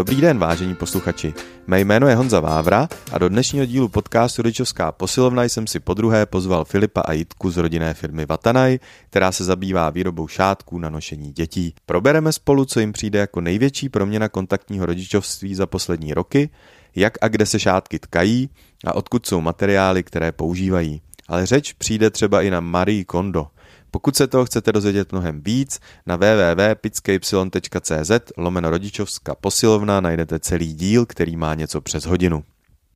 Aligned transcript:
Dobrý 0.00 0.20
den, 0.20 0.38
vážení 0.38 0.74
posluchači. 0.74 1.34
Mé 1.66 1.80
jméno 1.80 2.08
je 2.08 2.14
Honza 2.14 2.40
Vávra 2.40 2.88
a 3.12 3.18
do 3.18 3.28
dnešního 3.28 3.66
dílu 3.66 3.88
podcastu 3.88 4.42
Rodičovská 4.42 4.92
posilovna 4.92 5.44
jsem 5.44 5.66
si 5.66 5.80
po 5.80 5.94
druhé 5.94 6.26
pozval 6.26 6.64
Filipa 6.64 7.00
a 7.00 7.12
Jitku 7.12 7.50
z 7.50 7.56
rodinné 7.56 7.94
firmy 7.94 8.26
Vatanaj, 8.26 8.78
která 9.10 9.32
se 9.32 9.44
zabývá 9.44 9.90
výrobou 9.90 10.28
šátků 10.28 10.78
na 10.78 10.90
nošení 10.90 11.32
dětí. 11.32 11.74
Probereme 11.86 12.32
spolu, 12.32 12.64
co 12.64 12.80
jim 12.80 12.92
přijde 12.92 13.18
jako 13.18 13.40
největší 13.40 13.88
proměna 13.88 14.28
kontaktního 14.28 14.86
rodičovství 14.86 15.54
za 15.54 15.66
poslední 15.66 16.14
roky, 16.14 16.50
jak 16.96 17.18
a 17.20 17.28
kde 17.28 17.46
se 17.46 17.60
šátky 17.60 17.98
tkají 17.98 18.50
a 18.84 18.94
odkud 18.94 19.26
jsou 19.26 19.40
materiály, 19.40 20.02
které 20.02 20.32
používají. 20.32 21.00
Ale 21.28 21.46
řeč 21.46 21.72
přijde 21.72 22.10
třeba 22.10 22.42
i 22.42 22.50
na 22.50 22.60
Marie 22.60 23.04
Kondo– 23.04 23.46
pokud 23.90 24.16
se 24.16 24.26
toho 24.26 24.44
chcete 24.44 24.72
dozvědět 24.72 25.12
mnohem 25.12 25.40
víc, 25.44 25.80
na 26.06 26.16
www.pitskypsilon.cz 26.16 28.10
lomeno 28.36 28.70
rodičovská 28.70 29.34
posilovna 29.34 30.00
najdete 30.00 30.38
celý 30.38 30.74
díl, 30.74 31.06
který 31.06 31.36
má 31.36 31.54
něco 31.54 31.80
přes 31.80 32.06
hodinu. 32.06 32.44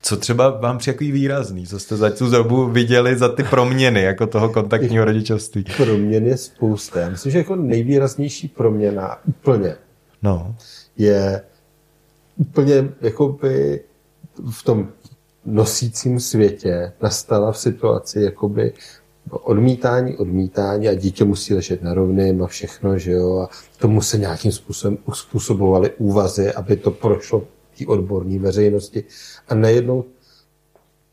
Co 0.01 0.17
třeba 0.17 0.51
vám 0.51 0.79
přijde 0.79 0.99
výrazný, 0.99 1.67
co 1.67 1.79
jste 1.79 1.97
za 1.97 2.11
tu 2.11 2.31
dobu 2.31 2.71
viděli 2.71 3.17
za 3.17 3.29
ty 3.29 3.43
proměny 3.43 4.03
jako 4.03 4.27
toho 4.27 4.49
kontaktního 4.49 5.05
rodičovství? 5.05 5.65
Proměn 5.77 6.27
je 6.27 6.37
spousta. 6.37 7.01
Já 7.01 7.09
myslím, 7.09 7.33
že 7.33 7.39
jako 7.39 7.57
nejvýraznější 7.57 8.49
proměna 8.49 9.19
úplně 9.27 9.77
no. 10.23 10.57
je 10.97 11.43
úplně 12.37 12.89
jakoby 13.01 13.81
v 14.51 14.63
tom 14.63 14.89
nosícím 15.45 16.21
světě 16.21 16.93
nastala 17.03 17.53
v 17.53 17.59
situaci 17.59 18.21
jakoby 18.21 18.73
odmítání, 19.31 20.17
odmítání 20.17 20.89
a 20.89 20.95
dítě 20.95 21.25
musí 21.25 21.55
ležet 21.55 21.83
na 21.83 21.95
rovném 21.95 22.43
a 22.43 22.47
všechno, 22.47 22.99
že 22.99 23.13
jo, 23.13 23.39
a 23.39 23.49
tomu 23.79 24.03
se 24.03 24.19
nějakým 24.19 24.53
způsobem 24.53 24.99
uspůsobovaly 25.05 25.91
úvazy, 25.99 26.53
aby 26.53 26.77
to 26.77 26.91
prošlo 26.91 27.45
té 27.79 27.87
odborné 27.87 28.39
veřejnosti. 28.39 29.05
A 29.49 29.55
najednou 29.55 30.05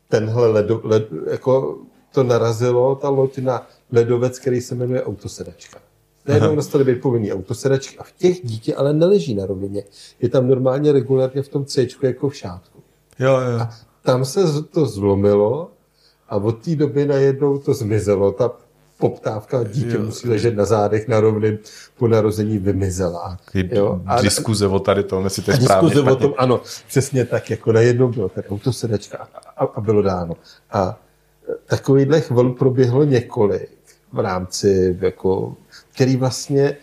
tenhle 0.08 0.46
ledo, 0.46 0.80
led, 0.84 1.08
jako 1.30 1.78
to 2.14 2.22
narazilo, 2.22 2.94
ta 2.94 3.08
loď 3.08 3.38
na 3.38 3.66
ledovec, 3.92 4.38
který 4.38 4.60
se 4.60 4.74
jmenuje 4.74 5.04
autosedačka. 5.04 5.78
Najednou 6.26 6.54
nastaly 6.54 6.84
být 6.84 7.00
povinný 7.00 7.32
autosedačky 7.32 7.98
a 7.98 8.02
v 8.02 8.12
těch 8.12 8.46
dítě 8.46 8.74
ale 8.74 8.92
neleží 8.92 9.34
na 9.34 9.46
rovině. 9.46 9.84
Je 10.20 10.28
tam 10.28 10.48
normálně 10.48 10.92
regulárně 10.92 11.42
v 11.42 11.48
tom 11.48 11.64
C 11.64 11.86
jako 12.02 12.28
v 12.28 12.36
šátku. 12.36 12.78
Jo, 13.18 13.40
jo. 13.40 13.58
A 13.60 13.70
tam 14.02 14.24
se 14.24 14.62
to 14.62 14.86
zlomilo 14.86 15.70
a 16.28 16.36
od 16.36 16.64
té 16.64 16.76
doby 16.76 17.06
najednou 17.06 17.58
to 17.58 17.74
zmizelo. 17.74 18.32
Ta 18.32 18.50
poptávka 18.98 19.64
dítě 19.64 19.96
jo. 19.96 20.02
musí 20.02 20.28
ležet 20.28 20.56
na 20.56 20.64
zádech 20.64 21.08
na 21.08 21.20
rovném 21.20 21.58
po 21.98 22.08
narození 22.08 22.58
vymizela. 22.58 23.38
Jo? 23.54 24.00
A 24.06 24.22
diskuze 24.22 24.66
o 24.66 24.80
tady 24.80 25.02
tom, 25.04 25.24
jestli 25.24 25.42
to 25.42 25.50
je 25.50 25.56
správně. 25.56 25.90
Diskuze 25.90 26.10
o 26.10 26.16
tom, 26.16 26.34
ano, 26.38 26.60
přesně 26.88 27.24
tak, 27.24 27.50
jako 27.50 27.72
najednou 27.72 28.08
bylo 28.08 28.28
tady 28.28 28.48
autosedačka 28.48 29.28
a, 29.56 29.64
a, 29.64 29.80
bylo 29.80 30.02
dáno. 30.02 30.34
A 30.70 31.00
takovýhle 31.66 32.22
vln 32.30 32.54
proběhlo 32.54 33.04
několik 33.04 33.70
v 34.12 34.18
rámci, 34.18 34.98
jako, 35.00 35.56
který 35.94 36.16
vlastně 36.16 36.76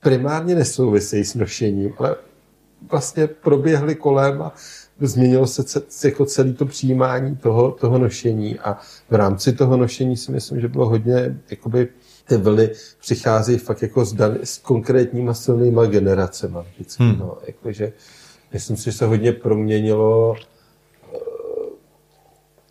primárně 0.00 0.54
nesouvisejí 0.54 1.24
s 1.24 1.34
nošením, 1.34 1.94
ale 1.98 2.16
vlastně 2.90 3.26
proběhly 3.26 3.94
kolem 3.94 4.42
a 4.42 4.52
změnilo 5.06 5.46
se 5.46 5.64
jako 6.08 6.24
celé 6.24 6.52
to 6.52 6.66
přijímání 6.66 7.36
toho, 7.36 7.70
toho 7.70 7.98
nošení 7.98 8.58
a 8.58 8.78
v 9.10 9.14
rámci 9.14 9.52
toho 9.52 9.76
nošení 9.76 10.16
si 10.16 10.32
myslím, 10.32 10.60
že 10.60 10.68
bylo 10.68 10.88
hodně, 10.88 11.38
jakoby 11.50 11.88
ty 12.28 12.36
vlny 12.36 12.70
přicházejí 13.00 13.58
fakt 13.58 13.82
jako 13.82 14.04
s, 14.04 14.14
dan- 14.14 14.38
s 14.44 14.58
konkrétníma 14.58 15.34
silnýma 15.34 15.86
generacemi 15.86 16.58
vždycky. 16.74 17.02
Hmm. 17.02 17.18
No, 17.18 17.38
jakože, 17.46 17.92
myslím 18.52 18.76
si, 18.76 18.84
že 18.84 18.92
se 18.92 19.06
hodně 19.06 19.32
proměnilo, 19.32 20.34
eh, 21.14 21.18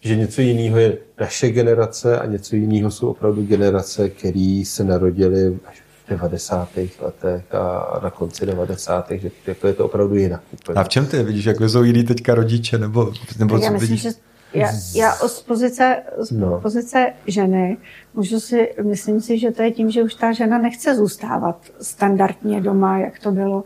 že 0.02 0.16
něco 0.16 0.42
jiného 0.42 0.78
je 0.78 0.98
naše 1.20 1.50
generace 1.50 2.20
a 2.20 2.26
něco 2.26 2.56
jiného 2.56 2.92
jsou 2.92 3.10
opravdu 3.10 3.46
generace, 3.46 4.10
které 4.10 4.64
se 4.66 4.84
narodily 4.84 5.60
až 5.66 5.82
90. 6.10 6.70
letech 7.02 7.56
a 7.56 8.00
na 8.04 8.10
konci 8.10 8.46
90. 8.46 9.12
že 9.12 9.32
jako 9.48 9.68
je 9.68 9.74
to 9.74 9.86
opravdu 9.86 10.16
jinak. 10.16 10.42
A 10.76 10.84
v 10.84 10.90
čem 10.90 11.06
ty 11.06 11.24
vidíš, 11.24 11.46
jak 11.46 11.62
jsou 11.62 11.84
jiný 11.84 12.04
teďka 12.04 12.36
rodiče? 12.36 12.78
Nebo, 12.78 13.14
nebo 13.40 13.58
já 13.58 13.72
myslím, 13.72 13.90
vidíš? 13.90 14.02
že 14.02 14.10
já, 14.54 14.72
já 14.96 15.16
z 15.16 15.42
pozice, 15.42 16.04
z 16.18 16.32
no. 16.32 16.62
pozice 16.62 17.14
ženy 17.28 17.78
můžu 18.14 18.40
si, 18.40 18.74
myslím 18.84 19.22
si, 19.22 19.40
že 19.40 19.52
to 19.52 19.62
je 19.62 19.72
tím, 19.72 19.92
že 19.92 20.04
už 20.04 20.14
ta 20.14 20.32
žena 20.32 20.58
nechce 20.58 20.96
zůstávat 20.96 21.62
standardně 21.82 22.62
doma, 22.62 22.98
jak 22.98 23.20
to 23.20 23.32
bylo, 23.32 23.64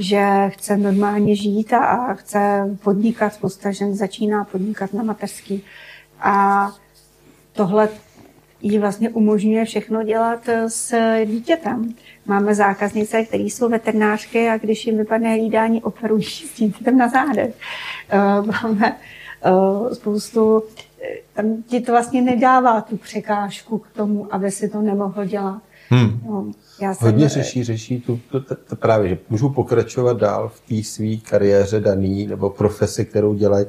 že 0.00 0.24
chce 0.48 0.76
normálně 0.76 1.36
žít 1.36 1.72
a, 1.72 1.78
a 1.78 2.14
chce 2.14 2.70
podnikat. 2.82 3.34
Spousta 3.34 3.70
žen 3.70 3.94
začíná 3.94 4.44
podnikat 4.44 4.92
na 4.92 5.02
mateřský. 5.02 5.64
A 6.20 6.68
tohle 7.52 7.88
jí 8.62 8.78
vlastně 8.78 9.10
umožňuje 9.10 9.64
všechno 9.64 10.02
dělat 10.02 10.48
eh, 10.48 10.70
s 10.70 10.94
dítětem. 11.24 11.94
Máme 12.26 12.54
zákaznice, 12.54 13.24
které 13.24 13.42
jsou 13.42 13.68
veterinářky 13.68 14.48
a 14.48 14.58
když 14.58 14.86
jim 14.86 14.98
vypadne 14.98 15.30
hlídání, 15.34 15.82
operují 15.82 16.24
s 16.24 16.58
dítětem 16.58 16.98
na 16.98 17.08
zádech. 17.08 17.54
Eh, 18.10 18.18
máme 18.62 18.96
eh, 19.44 19.94
spoustu, 19.94 20.62
tam 21.34 21.62
ti 21.62 21.80
to 21.80 21.92
vlastně 21.92 22.22
nedává 22.22 22.80
tu 22.80 22.96
překážku 22.96 23.78
k 23.78 23.88
tomu, 23.88 24.34
aby 24.34 24.50
si 24.50 24.68
to 24.68 24.80
nemohl 24.82 25.24
dělat. 25.24 25.62
Hmm. 25.88 26.20
No, 26.26 26.52
já 26.82 26.94
jsem... 26.94 27.06
Hodně 27.06 27.28
řeší, 27.28 27.64
řeší 27.64 28.00
tu, 28.00 28.20
to, 28.30 28.40
to, 28.40 28.54
to 28.54 28.76
právě, 28.76 29.08
že 29.08 29.18
můžu 29.30 29.48
pokračovat 29.48 30.16
dál 30.16 30.48
v 30.48 30.60
té 30.60 30.84
své 30.88 31.16
kariéře 31.16 31.80
daný 31.80 32.26
nebo 32.26 32.50
profesi, 32.50 33.04
kterou 33.04 33.34
dělají 33.34 33.66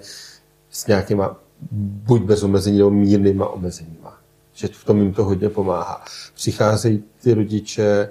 s 0.70 0.88
nějakýma 0.88 1.36
buď 1.72 2.22
bez 2.22 2.44
omezení 2.44 2.78
nebo 2.78 2.90
mírnýma 2.90 3.48
omezeníma 3.48 4.12
že 4.68 4.74
v 4.74 4.85
tom 4.85 5.01
jim 5.01 5.13
to 5.13 5.25
hodně 5.25 5.50
pomáhá. 5.50 6.06
Přicházejí 6.34 7.03
ty 7.24 7.34
rodiče, 7.34 8.09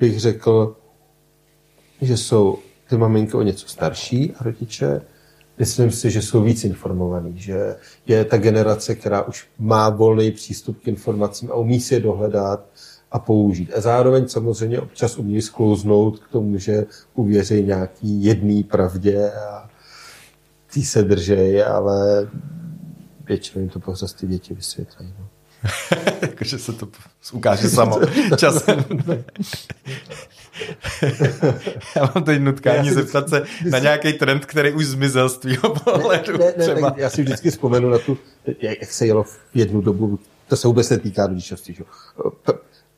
bych 0.00 0.20
řekl, 0.20 0.76
že 2.00 2.16
jsou 2.16 2.58
ty 2.88 2.96
maminky 2.96 3.36
o 3.36 3.42
něco 3.42 3.68
starší 3.68 4.32
a 4.38 4.44
rodiče, 4.44 5.00
myslím 5.58 5.90
si, 5.90 6.10
že 6.10 6.22
jsou 6.22 6.42
víc 6.42 6.64
informovaní, 6.64 7.38
že 7.38 7.76
je 8.06 8.24
ta 8.24 8.36
generace, 8.36 8.94
která 8.94 9.22
už 9.22 9.48
má 9.58 9.88
volný 9.88 10.30
přístup 10.30 10.80
k 10.80 10.88
informacím 10.88 11.50
a 11.50 11.54
umí 11.54 11.80
si 11.80 11.94
je 11.94 12.00
dohledat 12.00 12.66
a 13.12 13.18
použít. 13.18 13.72
A 13.76 13.80
zároveň 13.80 14.28
samozřejmě 14.28 14.80
občas 14.80 15.18
umí 15.18 15.42
sklouznout 15.42 16.18
k 16.18 16.28
tomu, 16.28 16.58
že 16.58 16.86
uvěří 17.14 17.62
nějaký 17.62 18.24
jedný 18.24 18.62
pravdě 18.62 19.32
a 19.32 19.70
tý 20.72 20.84
se 20.84 21.02
držej, 21.02 21.64
ale 21.64 22.28
většinou 23.26 23.60
jim 23.60 23.70
to 23.70 23.80
prostě 23.80 24.06
ty 24.20 24.26
děti 24.26 24.54
vysvětlají. 24.54 25.14
No. 25.18 25.33
Jakože 26.22 26.58
se 26.58 26.72
to 26.72 26.88
ukáže 27.32 27.68
samo 27.68 28.00
časem. 28.36 28.84
já 31.96 32.10
mám 32.14 32.24
teď 32.24 32.40
nutkání 32.40 32.88
já 32.88 32.94
zeptat 32.94 33.28
se 33.28 33.42
na 33.70 33.78
nějaký 33.78 34.12
trend, 34.12 34.46
který 34.46 34.72
už 34.72 34.86
zmizel 34.86 35.28
z 35.28 35.38
tvýho 35.38 35.74
pohledu. 35.74 36.38
Ne, 36.38 36.54
ne, 36.56 36.74
ne, 36.74 36.92
já 36.96 37.10
si 37.10 37.22
vždycky 37.22 37.50
vzpomenu 37.50 37.90
na 37.90 37.98
tu, 37.98 38.18
jak 38.60 38.92
se 38.92 39.06
jelo 39.06 39.22
v 39.22 39.38
jednu 39.54 39.80
dobu, 39.80 40.18
to 40.48 40.56
se 40.56 40.68
vůbec 40.68 40.90
netýká 40.90 41.26
rodičovství, 41.26 41.76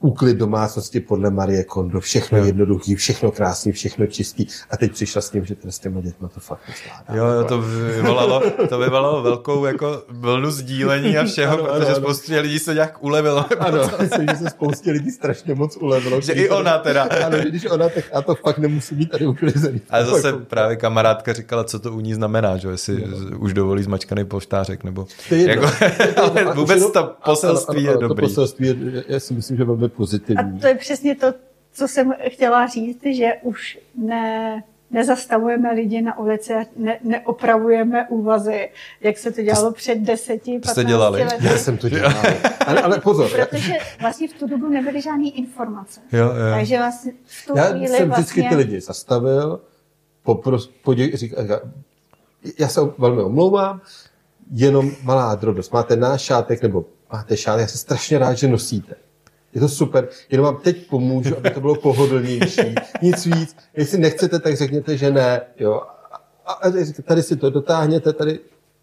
úklid 0.07 0.37
domácnosti 0.37 1.01
podle 1.01 1.31
Marie 1.31 1.65
Kondo, 1.65 2.01
všechno 2.01 2.39
no. 2.39 2.45
jednoduchý, 2.45 2.95
všechno 2.95 3.31
krásný, 3.31 3.73
všechno 3.73 4.07
čistý. 4.07 4.47
A 4.71 4.77
teď 4.77 4.93
přišla 4.93 5.21
s 5.23 5.31
tím, 5.31 5.45
že 5.45 5.55
teda 5.55 5.73
s 5.73 5.79
těma 5.79 6.01
dětma 6.01 6.29
to 6.29 6.41
fakt 6.41 6.61
nezvládá. 6.69 7.15
Jo, 7.15 7.39
jo, 7.39 7.45
to 7.45 7.61
vyvolalo, 7.61 8.43
to 8.69 8.79
vyvolalo 8.79 9.23
velkou 9.23 9.65
jako 9.65 10.03
vlnu 10.09 10.51
sdílení 10.51 11.19
a 11.19 11.25
všeho, 11.25 11.55
ano, 11.55 11.65
protože 11.65 11.87
ano, 11.87 11.97
spoustě 11.97 12.41
lidí 12.41 12.59
se 12.59 12.75
nějak 12.75 13.05
ulevilo. 13.05 13.45
Ano, 13.59 13.91
myslím, 14.01 14.27
že 14.31 14.37
se 14.37 14.51
spoustě 14.51 14.91
lidí 14.91 15.11
strašně 15.11 15.55
moc 15.55 15.77
ulevilo. 15.77 16.21
Že 16.21 16.33
i 16.33 16.49
ona 16.49 16.79
teda. 16.79 17.03
Ano, 17.03 17.39
když 17.39 17.65
ona, 17.65 17.89
tak 17.89 18.05
já 18.15 18.23
to 18.23 18.35
fakt 18.35 18.59
nemusím 18.59 18.99
mít 18.99 19.11
tady 19.11 19.27
uklizený. 19.27 19.81
Ale 19.91 20.05
zase 20.05 20.27
jako... 20.27 20.39
právě 20.39 20.77
kamarádka 20.77 21.33
říkala, 21.33 21.65
co 21.65 21.79
to 21.79 21.93
u 21.93 22.01
ní 22.01 22.15
znamená, 22.15 22.57
že 22.57 22.69
jestli 22.69 23.05
no. 23.07 23.39
už 23.39 23.55
dovolí 23.55 23.83
zmačkaný 23.83 24.25
poštářek, 24.25 24.85
nebo... 24.85 25.07
Jako, 25.31 25.67
ale 26.17 26.45
vůbec 26.55 26.91
to 26.93 27.17
poselství 27.25 27.83
je 27.85 27.93
dobrý. 27.93 28.09
To 28.09 28.15
poselství 28.15 28.67
je, 28.67 29.05
já 29.09 29.21
si 29.21 29.35
myslím, 29.35 29.57
že 29.57 29.65
velmi 29.65 29.89
pozitivní. 29.97 30.59
A 30.59 30.61
to 30.61 30.67
je 30.67 30.75
přesně 30.75 31.15
to, 31.15 31.35
co 31.73 31.89
jsem 31.89 32.15
chtěla 32.29 32.67
říct, 32.67 33.03
že 33.05 33.33
už 33.43 33.79
ne, 33.95 34.63
nezastavujeme 34.91 35.73
lidi 35.73 36.03
na 36.03 36.19
ulici 36.19 36.55
a 36.55 36.65
ne, 36.77 36.99
neopravujeme 37.03 38.09
úvazy, 38.09 38.71
jak 39.01 39.19
se 39.19 39.33
to 39.33 39.43
dělalo 39.43 39.73
před 39.73 39.99
deseti, 39.99 40.59
patnácti 40.59 40.85
dělali. 40.85 41.25
lety. 41.25 41.47
Já 41.47 41.59
jsem 41.59 41.79
to 41.79 41.89
dělal. 41.89 42.13
ale, 42.67 42.83
ale 42.83 43.01
pozor. 43.01 43.31
Protože 43.31 43.73
vlastně 44.01 44.29
v 44.29 44.33
tu 44.33 44.47
dobu 44.47 44.69
nebyly 44.69 45.03
žádné 45.03 45.29
informace. 45.29 46.01
Jo, 46.13 46.25
jo. 46.25 46.55
Takže 46.55 46.79
vlastně 46.79 47.13
v 47.25 47.47
tu 47.47 47.57
Já 47.57 47.69
jsem 47.69 47.79
vlastně... 47.79 48.07
vždycky 48.07 48.43
ty 48.43 48.55
lidi 48.55 48.81
zastavil, 48.81 49.61
popros, 50.23 50.67
podě, 50.67 51.17
řík, 51.17 51.35
já 52.59 52.69
se 52.69 52.81
velmi 52.99 53.23
omlouvám, 53.23 53.81
jenom 54.53 54.93
malá 55.03 55.35
drobnost. 55.35 55.73
Máte 55.73 55.97
náš 55.97 56.23
šátek, 56.23 56.63
nebo 56.63 56.85
máte 57.13 57.37
šátek, 57.37 57.61
já 57.61 57.67
jsem 57.67 57.79
strašně 57.79 58.19
rád, 58.19 58.35
že 58.35 58.49
nosíte. 58.49 58.95
Je 59.57 59.61
to 59.61 59.69
super, 59.69 60.09
jenom 60.31 60.45
vám 60.45 60.57
teď 60.57 60.87
pomůžu, 60.87 61.37
aby 61.37 61.51
to 61.51 61.61
bylo 61.61 61.75
pohodlnější. 61.75 62.75
Nic 63.03 63.27
víc. 63.27 63.57
Jestli 63.77 63.99
nechcete, 63.99 64.39
tak 64.39 64.57
řekněte, 64.57 64.97
že 64.97 65.11
ne. 65.11 65.41
Jo? 65.59 65.83
a 66.47 66.71
tady 67.03 67.23
si 67.23 67.37
to 67.37 67.51
dotáhněte, 67.51 68.13
tady 68.13 68.39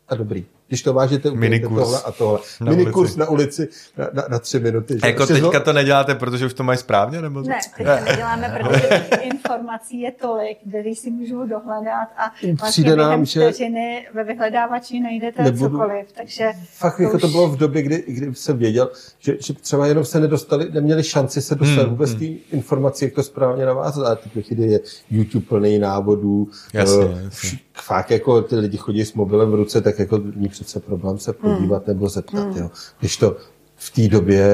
a 0.08 0.16
dobrý. 0.16 0.46
Když 0.74 0.81
to 0.81 0.94
vážete, 0.94 1.31
Minikurs. 1.31 1.84
tohle 1.84 2.02
a 2.02 2.12
tohle. 2.12 2.40
Na 2.62 2.72
Minikurs 2.72 3.10
ulici. 3.10 3.20
na 3.20 3.30
ulici 3.30 3.68
na, 3.98 4.10
na, 4.14 4.24
na 4.30 4.40
tři 4.40 4.60
minuty. 4.60 4.94
Že? 4.94 5.08
Jako 5.08 5.25
teďka 5.25 5.60
to 5.60 5.74
neděláte, 5.74 6.16
protože 6.16 6.46
už 6.46 6.54
to 6.54 6.64
mají 6.64 6.78
správně? 6.78 7.22
Nebo... 7.22 7.42
Ne, 7.42 7.60
teďka 7.78 8.00
neděláme, 8.00 8.60
protože 8.60 9.04
informací 9.22 10.02
je 10.02 10.12
tolik, 10.12 10.58
které 10.70 10.96
si 10.96 11.12
můžu 11.12 11.48
dohledat 11.48 12.08
a 12.18 12.31
vlastně 12.44 12.72
Přijde 12.72 12.96
nám, 12.96 13.25
že... 13.25 13.40
vteřiny 13.40 14.08
ve 14.14 14.24
vyhledávači 14.24 15.00
najdete 15.00 15.44
Nebudu... 15.44 15.78
cokoliv. 15.78 16.06
Takže 16.18 16.52
Fakt 16.70 16.98
to, 16.98 17.04
jako 17.04 17.16
už... 17.16 17.22
to 17.22 17.28
bylo 17.28 17.48
v 17.48 17.58
době, 17.58 17.81
kdy, 17.81 18.04
kdy 18.08 18.36
jsem 18.36 18.58
věděl, 18.58 18.92
že, 19.19 19.38
že 19.40 19.54
třeba 19.54 19.88
jenom 19.88 20.06
se 20.06 20.19
nedostali, 20.19 20.72
neměli 20.72 21.04
šanci 21.04 21.42
se 21.42 21.56
dostat 21.56 21.81
hmm, 21.81 21.90
vůbec 21.90 22.10
hmm. 22.10 22.19
té 22.19 22.26
informací, 22.56 23.06
jak 23.06 23.14
to 23.14 23.24
správně 23.24 23.66
navázat. 23.66 24.08
A 24.08 24.16
teď 24.16 24.52
je 24.52 24.80
YouTube 25.12 25.46
plný 25.46 25.80
návodů. 25.80 26.48
Jasně, 26.74 27.06
uh, 27.06 27.19
jasně. 27.24 27.60
Fakt 27.74 28.12
jako 28.12 28.42
ty 28.42 28.56
lidi 28.56 28.78
chodí 28.78 29.06
s 29.06 29.14
mobilem 29.14 29.52
v 29.52 29.56
ruce, 29.56 29.81
tak 29.81 30.00
jako 30.00 30.18
ní 30.36 30.48
přece 30.48 30.80
problém 30.80 31.18
se 31.18 31.34
podívat 31.34 31.88
hmm. 31.88 31.96
nebo 31.96 32.10
zeptat. 32.10 32.44
Hmm. 32.44 32.58
Jo. 32.58 32.70
Když 33.00 33.18
to 33.18 33.38
v 33.75 33.92
té 33.92 34.08
době, 34.08 34.48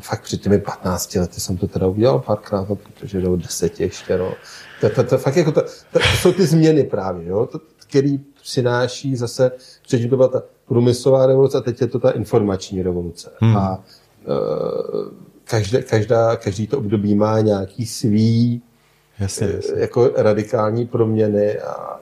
fakt 0.00 0.22
před 0.22 0.40
těmi 0.40 0.58
15 0.58 1.14
lety 1.14 1.40
jsem 1.40 1.56
to 1.56 1.68
teda 1.68 1.86
udělal 1.86 2.18
párkrát, 2.18 2.68
no, 2.68 2.76
protože 2.76 3.20
do 3.20 3.36
10 3.36 3.80
ještě, 3.80 4.18
no. 4.18 4.34
To, 4.80 4.90
to, 4.90 5.04
to, 5.04 5.18
fakt 5.18 5.36
jako 5.36 5.52
to, 5.52 5.60
to, 5.62 5.68
to, 5.92 6.00
jsou 6.20 6.32
ty 6.32 6.46
změny 6.46 6.84
právě, 6.84 7.28
jo, 7.28 7.46
to, 7.46 7.60
který 7.88 8.18
přináší 8.42 9.16
zase, 9.16 9.52
předtím 9.82 10.10
to 10.10 10.16
byla 10.16 10.28
ta 10.28 10.42
průmyslová 10.68 11.26
revoluce 11.26 11.58
a 11.58 11.60
teď 11.60 11.80
je 11.80 11.86
to 11.86 11.98
ta 11.98 12.10
informační 12.10 12.82
revoluce. 12.82 13.30
Hmm. 13.40 13.56
A 13.56 13.84
uh, 14.26 15.12
každé, 15.44 15.82
každá, 15.82 16.36
každý 16.36 16.66
to 16.66 16.78
období 16.78 17.14
má 17.14 17.40
nějaký 17.40 17.86
svý 17.86 18.62
jasně, 19.18 19.48
jasně. 19.54 19.80
jako 19.80 20.10
radikální 20.16 20.86
proměny 20.86 21.58
a 21.58 22.00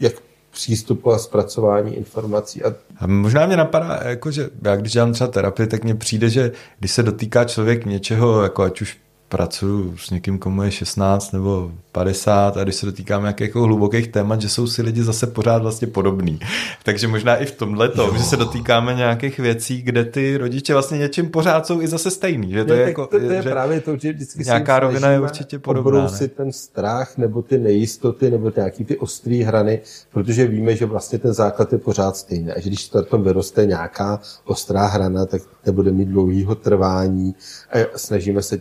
jak 0.00 0.12
přístupu 0.50 1.12
a 1.12 1.18
zpracování 1.18 1.96
informací. 1.96 2.62
A... 2.62 2.74
a 2.98 3.06
možná 3.06 3.46
mě 3.46 3.56
napadá, 3.56 4.00
jako, 4.04 4.30
že 4.30 4.50
já 4.62 4.76
když 4.76 4.92
dělám 4.92 5.12
třeba 5.12 5.30
terapii, 5.30 5.66
tak 5.66 5.84
mně 5.84 5.94
přijde, 5.94 6.30
že 6.30 6.52
když 6.78 6.92
se 6.92 7.02
dotýká 7.02 7.44
člověk 7.44 7.86
něčeho, 7.86 8.42
jako 8.42 8.62
ať 8.62 8.80
už 8.80 8.98
pracuju 9.30 9.96
s 9.96 10.10
někým, 10.10 10.38
komu 10.38 10.62
je 10.62 10.70
16 10.70 11.32
nebo 11.32 11.72
50 11.92 12.56
a 12.56 12.64
když 12.64 12.74
se 12.74 12.86
dotýkáme 12.86 13.22
nějakých 13.22 13.46
jako 13.46 13.62
hlubokých 13.62 14.08
témat, 14.08 14.40
že 14.40 14.48
jsou 14.48 14.66
si 14.66 14.82
lidi 14.82 15.02
zase 15.02 15.26
pořád 15.26 15.62
vlastně 15.62 15.86
podobný. 15.86 16.40
Takže 16.84 17.08
možná 17.08 17.36
i 17.36 17.46
v 17.46 17.52
tomhle 17.52 17.88
tom, 17.88 18.18
že 18.18 18.22
se 18.22 18.36
dotýkáme 18.36 18.94
nějakých 18.94 19.38
věcí, 19.38 19.82
kde 19.82 20.04
ty 20.04 20.36
rodiče 20.36 20.72
vlastně 20.72 20.98
něčím 20.98 21.30
pořád 21.30 21.66
jsou 21.66 21.80
i 21.80 21.88
zase 21.88 22.10
stejný. 22.10 22.50
Že 22.50 22.64
to, 22.64 22.72
je, 22.72 22.86
jako, 22.86 23.06
to, 23.06 23.18
to 23.18 23.24
je 23.24 23.42
že 23.42 23.50
právě 23.50 23.80
to, 23.80 23.96
že 23.96 24.12
vždycky 24.12 24.44
nějaká 24.44 24.78
rovina 24.80 25.10
je 25.10 25.20
určitě 25.20 25.58
podobná. 25.58 26.08
si 26.08 26.28
ten 26.28 26.52
strach 26.52 27.18
nebo 27.18 27.42
ty 27.42 27.58
nejistoty 27.58 28.30
nebo 28.30 28.50
ty 28.50 28.60
nějaký 28.60 28.84
ty 28.84 28.98
ostrý 28.98 29.42
hrany, 29.42 29.80
protože 30.12 30.46
víme, 30.46 30.76
že 30.76 30.86
vlastně 30.86 31.18
ten 31.18 31.32
základ 31.34 31.72
je 31.72 31.78
pořád 31.78 32.16
stejný. 32.16 32.50
A 32.50 32.60
že 32.60 32.68
když 32.68 32.88
to 32.88 33.02
tam 33.02 33.22
vyroste 33.22 33.66
nějaká 33.66 34.20
ostrá 34.44 34.86
hrana, 34.86 35.26
tak 35.26 35.42
nebude 35.66 35.90
mít 35.90 36.08
dlouhýho 36.08 36.54
trvání 36.54 37.34
a 37.72 37.98
snažíme 37.98 38.42
se 38.42 38.60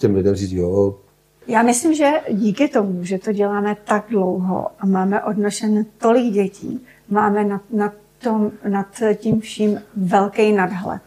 těm 0.00 0.14
lidem 0.14 0.34
říct, 0.34 0.52
jo. 0.52 0.98
Já 1.46 1.62
myslím, 1.62 1.94
že 1.94 2.10
díky 2.30 2.68
tomu, 2.68 3.04
že 3.04 3.18
to 3.18 3.32
děláme 3.32 3.76
tak 3.84 4.04
dlouho 4.08 4.66
a 4.78 4.86
máme 4.86 5.22
odnošen 5.22 5.86
tolik 5.98 6.32
dětí, 6.32 6.86
máme 7.08 7.44
nad, 7.44 7.62
nad, 7.70 7.92
tom, 8.18 8.50
nad 8.68 8.86
tím 9.14 9.40
vším 9.40 9.82
velký 9.96 10.52
nadhled. 10.52 11.02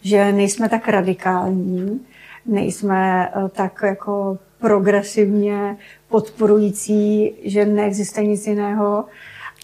Že 0.00 0.32
nejsme 0.32 0.68
tak 0.68 0.88
radikální, 0.88 2.06
nejsme 2.46 3.28
eh, 3.28 3.48
tak 3.48 3.80
jako 3.82 4.38
progresivně 4.60 5.76
podporující, 6.08 7.32
že 7.44 7.64
neexistuje 7.64 8.26
nic 8.26 8.46
jiného, 8.46 9.04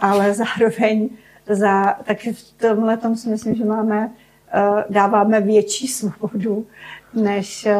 ale 0.00 0.34
zároveň 0.44 1.08
za, 1.48 1.96
takže 2.04 2.32
v 2.32 2.52
tomhle 2.52 2.96
tom 2.96 3.16
si 3.16 3.28
myslím, 3.28 3.54
že 3.54 3.64
máme, 3.64 4.12
eh, 4.52 4.84
dáváme 4.90 5.40
větší 5.40 5.88
svobodu, 5.88 6.66
než 7.14 7.66
eh, 7.66 7.76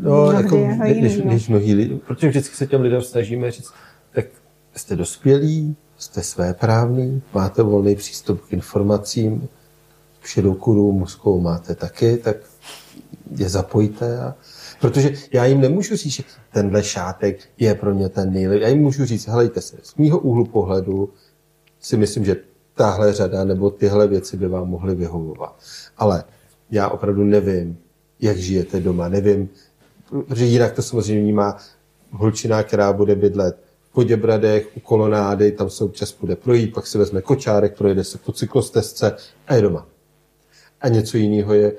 No, 0.00 0.32
jako, 0.32 0.56
než, 0.78 1.16
než 1.24 1.48
mnohý 1.48 1.74
lidi, 1.74 2.00
protože 2.06 2.28
vždycky 2.28 2.56
se 2.56 2.66
těm 2.66 2.80
lidem 2.80 3.02
snažíme 3.02 3.50
říct, 3.50 3.72
tak 4.12 4.24
jste 4.76 4.96
dospělí, 4.96 5.76
jste 5.98 6.22
svéprávní, 6.22 7.22
máte 7.34 7.62
volný 7.62 7.96
přístup 7.96 8.44
k 8.44 8.52
informacím, 8.52 9.48
širokou 10.24 10.92
mozkovou 10.92 11.40
máte 11.40 11.74
taky, 11.74 12.16
tak 12.16 12.36
je 13.36 13.48
zapojte. 13.48 14.18
A, 14.18 14.34
protože 14.80 15.12
já 15.32 15.44
jim 15.44 15.60
nemůžu 15.60 15.96
říct, 15.96 16.12
že 16.12 16.22
tenhle 16.52 16.82
šátek 16.82 17.38
je 17.58 17.74
pro 17.74 17.94
mě 17.94 18.08
ten 18.08 18.32
nejlepší. 18.32 18.62
Já 18.62 18.68
jim 18.68 18.82
můžu 18.82 19.04
říct, 19.04 19.26
helejte 19.26 19.60
se, 19.60 19.76
z 19.82 19.96
mýho 19.96 20.18
úhlu 20.18 20.44
pohledu 20.44 21.12
si 21.80 21.96
myslím, 21.96 22.24
že 22.24 22.36
tahle 22.74 23.12
řada 23.12 23.44
nebo 23.44 23.70
tyhle 23.70 24.06
věci 24.06 24.36
by 24.36 24.48
vám 24.48 24.68
mohly 24.68 24.94
vyhovovat. 24.94 25.56
Ale 25.96 26.24
já 26.70 26.88
opravdu 26.88 27.24
nevím, 27.24 27.78
jak 28.20 28.36
žijete 28.36 28.80
doma. 28.80 29.08
Nevím, 29.08 29.48
protože 30.28 30.44
jinak 30.44 30.72
to 30.72 30.82
samozřejmě 30.82 31.32
má 31.32 31.58
holčina, 32.10 32.62
která 32.62 32.92
bude 32.92 33.14
bydlet 33.14 33.58
v 33.82 33.92
Poděbradech, 33.92 34.76
u 34.76 34.80
kolonády, 34.80 35.52
tam 35.52 35.70
se 35.70 35.84
občas 35.84 36.12
bude 36.20 36.36
projít, 36.36 36.74
pak 36.74 36.86
si 36.86 36.98
vezme 36.98 37.22
kočárek, 37.22 37.76
projede 37.76 38.04
se 38.04 38.18
po 38.18 38.32
cyklostezce 38.32 39.16
a 39.46 39.54
je 39.54 39.62
doma. 39.62 39.86
A 40.80 40.88
něco 40.88 41.16
jiného 41.16 41.54
je 41.54 41.72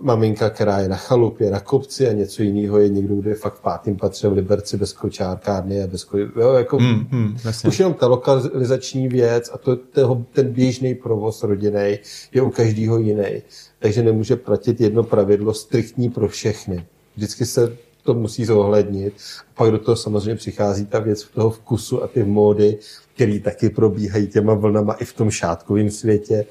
maminka, 0.00 0.50
která 0.50 0.78
je 0.78 0.88
na 0.88 0.96
chalupě, 0.96 1.50
na 1.50 1.60
kopci 1.60 2.08
a 2.08 2.12
něco 2.12 2.42
jiného 2.42 2.78
je 2.78 2.88
někdo, 2.88 3.14
kdo 3.14 3.30
je 3.30 3.36
fakt 3.36 3.54
v 3.54 3.60
pátým 3.60 3.96
patře 3.96 4.28
v 4.28 4.32
Liberci 4.32 4.76
bez 4.76 4.92
kočárkárny 4.92 5.82
a 5.82 5.86
bez 5.86 6.04
ko... 6.04 6.18
jo, 6.18 6.52
jako, 6.52 6.78
mm, 6.78 7.06
mm, 7.10 7.36
Už 7.68 7.78
jenom 7.78 7.94
ta 7.94 8.06
lokalizační 8.06 9.08
věc 9.08 9.50
a 9.52 9.58
to, 9.58 9.76
toho, 9.76 10.24
ten 10.32 10.52
běžný 10.52 10.94
provoz 10.94 11.42
rodinný 11.42 11.98
je 12.32 12.42
u 12.42 12.50
každého 12.50 12.98
jiný. 12.98 13.42
Takže 13.78 14.02
nemůže 14.02 14.36
platit 14.36 14.80
jedno 14.80 15.02
pravidlo 15.02 15.54
striktní 15.54 16.10
pro 16.10 16.28
všechny. 16.28 16.86
Vždycky 17.16 17.46
se 17.46 17.76
to 18.04 18.14
musí 18.14 18.44
zohlednit. 18.44 19.14
A 19.50 19.52
pak 19.54 19.70
do 19.70 19.78
toho 19.78 19.96
samozřejmě 19.96 20.34
přichází 20.34 20.86
ta 20.86 20.98
věc 20.98 21.22
v 21.22 21.34
toho 21.34 21.50
vkusu 21.50 22.02
a 22.02 22.06
ty 22.06 22.24
módy, 22.24 22.78
které 23.14 23.40
taky 23.40 23.70
probíhají 23.70 24.26
těma 24.26 24.54
vlnama 24.54 24.92
i 24.92 25.04
v 25.04 25.12
tom 25.12 25.30
šátkovém 25.30 25.90
světě, 25.90 26.44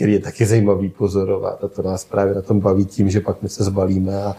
který 0.00 0.12
je 0.12 0.20
taky 0.20 0.46
zajímavý 0.46 0.88
pozorovat. 0.88 1.64
A 1.64 1.68
to 1.68 1.82
nás 1.82 2.04
právě 2.04 2.34
na 2.34 2.42
tom 2.42 2.60
baví 2.60 2.84
tím, 2.84 3.10
že 3.10 3.20
pak 3.20 3.42
my 3.42 3.48
se 3.48 3.64
zbalíme 3.64 4.22
a 4.22 4.36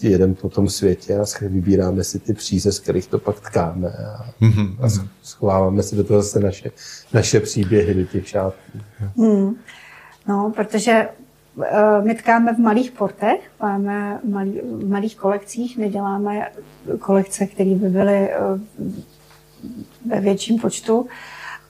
jedeme 0.00 0.34
po 0.34 0.48
tom 0.48 0.68
světě 0.68 1.18
a 1.18 1.24
vybíráme 1.40 2.04
si 2.04 2.18
ty 2.18 2.34
příze, 2.34 2.72
z 2.72 2.80
kterých 2.80 3.06
to 3.06 3.18
pak 3.18 3.40
tkáme 3.40 3.88
a, 3.88 4.30
mm-hmm. 4.40 4.76
a 4.80 5.06
schováváme 5.22 5.82
si 5.82 5.96
do 5.96 6.04
toho 6.04 6.22
zase 6.22 6.40
naše, 6.40 6.70
naše 7.12 7.40
příběhy 7.40 7.94
do 7.94 8.04
těch 8.04 8.28
šátků. 8.28 8.78
Hmm. 9.16 9.54
No, 10.28 10.52
protože 10.56 11.08
Eh, 11.62 12.02
my 12.02 12.14
tkáme 12.14 12.54
v 12.54 12.58
malých 12.58 12.90
portech, 12.90 13.50
máme 13.60 14.20
malý, 14.24 14.60
v 14.64 14.88
malých 14.88 15.16
kolekcích, 15.16 15.78
neděláme 15.78 16.50
kolekce, 16.98 17.46
které 17.46 17.74
by 17.74 17.88
byly 17.88 18.30
eh, 18.30 18.38
ve 20.06 20.20
větším 20.20 20.58
počtu 20.58 21.06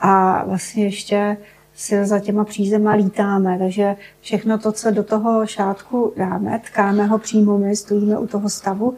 a 0.00 0.44
vlastně 0.44 0.84
ještě 0.84 1.36
si 1.74 2.06
za 2.06 2.18
těma 2.18 2.44
přízema 2.44 2.92
lítáme, 2.92 3.58
takže 3.58 3.96
všechno 4.20 4.58
to, 4.58 4.72
co 4.72 4.90
do 4.90 5.04
toho 5.04 5.46
šátku 5.46 6.12
dáme, 6.16 6.60
tkáme 6.64 7.06
ho 7.06 7.18
přímo 7.18 7.58
my, 7.58 7.76
stojíme 7.76 8.18
u 8.18 8.26
toho 8.26 8.50
stavu, 8.50 8.96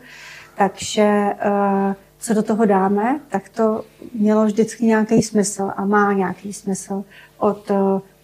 takže 0.58 1.02
eh, 1.38 1.94
co 2.18 2.34
do 2.34 2.42
toho 2.42 2.64
dáme, 2.64 3.20
tak 3.28 3.48
to 3.48 3.84
mělo 4.14 4.46
vždycky 4.46 4.84
nějaký 4.84 5.22
smysl 5.22 5.70
a 5.76 5.84
má 5.84 6.12
nějaký 6.12 6.52
smysl 6.52 7.04
od 7.38 7.70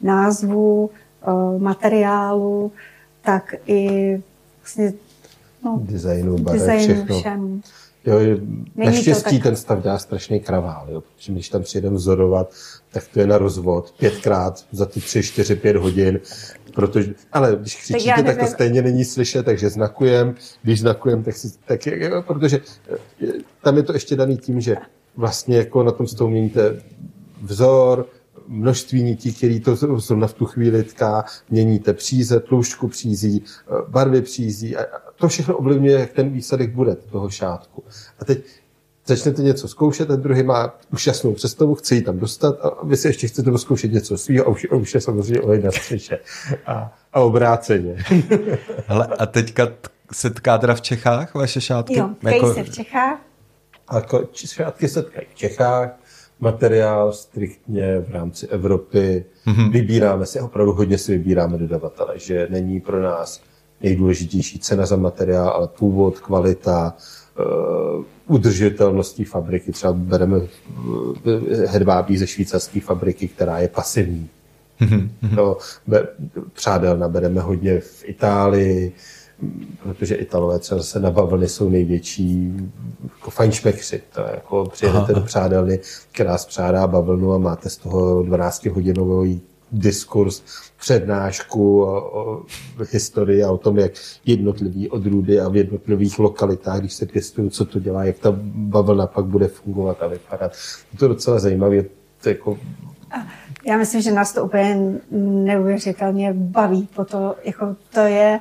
názvu, 0.02 0.90
Eh, 1.22 1.58
materiálu, 1.58 2.72
tak 3.20 3.54
i 3.66 4.22
vlastně 4.60 4.92
no, 5.64 5.80
designu, 5.82 6.38
barev, 6.38 6.80
všechno. 6.82 7.18
Všem. 7.18 7.62
Jo, 8.06 8.38
naštěstí 8.76 9.38
tak... 9.38 9.42
ten 9.42 9.56
stav 9.56 9.82
dělá 9.82 9.98
strašný 9.98 10.40
kravál, 10.40 10.86
jo, 10.90 11.00
protože 11.00 11.32
když 11.32 11.48
tam 11.48 11.62
přijedeme 11.62 11.96
vzorovat, 11.96 12.54
tak 12.92 13.04
to 13.08 13.20
je 13.20 13.26
na 13.26 13.38
rozvod 13.38 13.94
pětkrát 13.98 14.64
za 14.72 14.86
ty 14.86 15.00
tři, 15.00 15.22
čtyři, 15.22 15.56
pět 15.56 15.76
hodin, 15.76 16.20
protože, 16.74 17.14
ale 17.32 17.56
když 17.60 17.76
křičíte, 17.76 18.14
tak, 18.16 18.24
tak 18.24 18.38
to 18.38 18.46
stejně 18.46 18.82
není 18.82 19.04
slyšet, 19.04 19.44
takže 19.44 19.70
znakujem, 19.70 20.34
když 20.62 20.80
znakujem, 20.80 21.22
tak 21.22 21.36
si, 21.36 21.48
tak, 21.64 21.86
jo, 21.86 22.22
protože 22.26 22.60
eh, 22.92 23.26
tam 23.62 23.76
je 23.76 23.82
to 23.82 23.92
ještě 23.92 24.16
daný 24.16 24.36
tím, 24.36 24.60
že 24.60 24.76
vlastně 25.16 25.56
jako 25.56 25.82
na 25.82 25.92
tom 25.92 26.06
stolu 26.06 26.30
měníte 26.30 26.82
vzor, 27.42 28.06
množství 28.48 29.02
nití, 29.02 29.34
který 29.34 29.60
to 29.60 29.76
zrovna 29.76 30.26
v 30.26 30.32
tu 30.32 30.44
chvíli 30.46 30.82
tká, 30.82 31.24
měníte 31.50 31.92
příze, 31.92 32.40
tloušťku 32.40 32.88
přízí, 32.88 33.44
eh, 33.44 33.74
barvy 33.88 34.22
přízí 34.22 34.76
a 34.76 34.84
to 35.16 35.28
všechno 35.28 35.56
ovlivňuje, 35.56 35.98
jak 35.98 36.12
ten 36.12 36.30
výsledek 36.30 36.74
bude 36.74 36.94
toho 36.96 37.30
šátku. 37.30 37.84
A 38.18 38.24
teď 38.24 38.44
začnete 39.06 39.42
něco 39.42 39.68
zkoušet, 39.68 40.08
ten 40.08 40.22
druhý 40.22 40.42
má 40.42 40.78
už 40.92 41.06
jasnou 41.06 41.32
představu, 41.32 41.74
chce 41.74 41.94
ji 41.94 42.02
tam 42.02 42.18
dostat 42.18 42.64
a 42.64 42.84
vy 42.84 42.96
si 42.96 43.08
ještě 43.08 43.28
chcete 43.28 43.58
zkoušet 43.58 43.92
něco 43.92 44.18
svého 44.18 44.46
a 44.46 44.48
už, 44.48 44.66
a 44.72 44.74
už 44.74 44.94
je 44.94 45.00
samozřejmě 45.00 45.40
olej 45.40 45.62
na 45.62 45.70
střeše. 45.70 46.18
A, 46.66 46.94
a 47.12 47.20
obráceně. 47.20 47.96
Hele, 48.86 49.06
a 49.06 49.26
teďka 49.26 49.68
se 50.12 50.30
tká 50.30 50.58
teda 50.58 50.74
v 50.74 50.80
Čechách 50.80 51.34
vaše 51.34 51.60
šátky? 51.60 51.98
Jo, 51.98 52.10
tkají 52.18 52.36
jako... 52.36 52.54
se 52.54 52.62
v 52.62 52.70
Čechách. 52.70 53.20
A 53.88 54.02
šátky 54.34 54.88
se 54.88 55.02
tkají 55.02 55.26
v 55.30 55.34
Čechách 55.34 55.90
materiál 56.42 57.12
striktně 57.12 58.00
v 58.00 58.10
rámci 58.10 58.46
Evropy. 58.46 59.24
Mm-hmm. 59.46 59.70
Vybíráme 59.70 60.26
si, 60.26 60.40
opravdu 60.40 60.72
hodně 60.72 60.98
si 60.98 61.12
vybíráme 61.12 61.58
dodavatele, 61.58 62.18
že 62.18 62.46
není 62.50 62.80
pro 62.80 63.02
nás 63.02 63.40
nejdůležitější 63.82 64.58
cena 64.58 64.86
za 64.86 64.96
materiál, 64.96 65.48
ale 65.48 65.68
původ, 65.68 66.18
kvalita, 66.18 66.94
uh, 67.38 68.04
udržitelností 68.26 69.24
fabriky. 69.24 69.72
Třeba 69.72 69.92
bereme 69.92 70.38
uh, 70.38 70.46
hedvábí 71.66 72.18
ze 72.18 72.26
švýcarské 72.26 72.80
fabriky, 72.80 73.28
která 73.28 73.58
je 73.58 73.68
pasivní. 73.68 74.28
Mm-hmm. 74.80 75.08
No, 75.36 75.56
be, 75.86 76.08
přádelna 76.52 77.08
bereme 77.08 77.40
hodně 77.40 77.80
v 77.80 78.02
Itálii, 78.04 78.92
protože 79.82 80.14
Italové 80.14 80.58
třeba 80.58 80.78
zase 80.78 81.00
na 81.00 81.10
bavlny 81.10 81.48
jsou 81.48 81.68
největší 81.68 82.52
jako 83.02 83.30
fajnšmekři. 83.30 84.02
To 84.14 84.20
je 84.20 84.30
jako 84.34 84.64
přijedete 84.72 85.12
do 85.12 85.20
přádelny, 85.20 85.80
která 86.12 86.38
spřádá 86.38 86.86
bavlnu 86.86 87.32
a 87.32 87.38
máte 87.38 87.70
z 87.70 87.76
toho 87.76 88.22
12-hodinový 88.22 89.40
diskurs, 89.72 90.42
přednášku 90.80 91.82
o, 91.82 92.20
o 92.20 92.42
historii 92.90 93.44
a 93.44 93.50
o 93.50 93.58
tom, 93.58 93.78
jak 93.78 93.92
jednotlivý 94.26 94.90
odrůdy 94.90 95.40
a 95.40 95.48
v 95.48 95.56
jednotlivých 95.56 96.18
lokalitách, 96.18 96.80
když 96.80 96.92
se 96.92 97.06
pěstují, 97.06 97.50
co 97.50 97.64
to 97.64 97.80
dělá, 97.80 98.04
jak 98.04 98.18
ta 98.18 98.32
bavlna 98.54 99.06
pak 99.06 99.24
bude 99.24 99.48
fungovat 99.48 100.02
a 100.02 100.06
vypadat. 100.06 100.52
Je 100.92 100.98
to 100.98 101.08
docela 101.08 101.38
zajímavé. 101.38 101.82
To 102.22 102.28
jako... 102.28 102.58
Já 103.66 103.76
myslím, 103.76 104.00
že 104.02 104.12
nás 104.12 104.32
to 104.32 104.44
úplně 104.44 105.00
neuvěřitelně 105.44 106.32
baví. 106.32 106.88
Po 106.96 107.04
to, 107.04 107.36
jako 107.44 107.76
to 107.94 108.00
je 108.00 108.40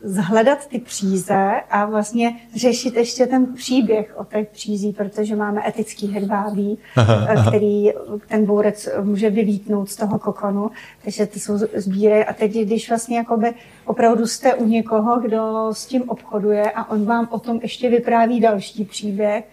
zhledat 0.00 0.66
ty 0.66 0.78
příze 0.78 1.60
a 1.70 1.84
vlastně 1.84 2.36
řešit 2.54 2.96
ještě 2.96 3.26
ten 3.26 3.54
příběh 3.54 4.14
o 4.16 4.24
té 4.24 4.44
přízí, 4.44 4.92
protože 4.92 5.36
máme 5.36 5.68
etický 5.68 6.06
hedvábí, 6.06 6.78
eh, 6.98 7.48
který 7.48 7.90
ten 8.28 8.46
bourec 8.46 8.88
může 9.02 9.30
vylítnout 9.30 9.90
z 9.90 9.96
toho 9.96 10.18
kokonu, 10.18 10.70
takže 11.04 11.26
ty 11.26 11.40
jsou 11.40 11.58
sbíry 11.74 12.24
a 12.24 12.32
teď, 12.32 12.52
když 12.52 12.88
vlastně 12.88 13.16
jakoby 13.16 13.54
opravdu 13.84 14.26
jste 14.26 14.54
u 14.54 14.66
někoho, 14.66 15.20
kdo 15.20 15.68
s 15.72 15.86
tím 15.86 16.10
obchoduje 16.10 16.70
a 16.70 16.90
on 16.90 17.04
vám 17.04 17.28
o 17.30 17.38
tom 17.38 17.58
ještě 17.62 17.90
vypráví 17.90 18.40
další 18.40 18.84
příběh, 18.84 19.44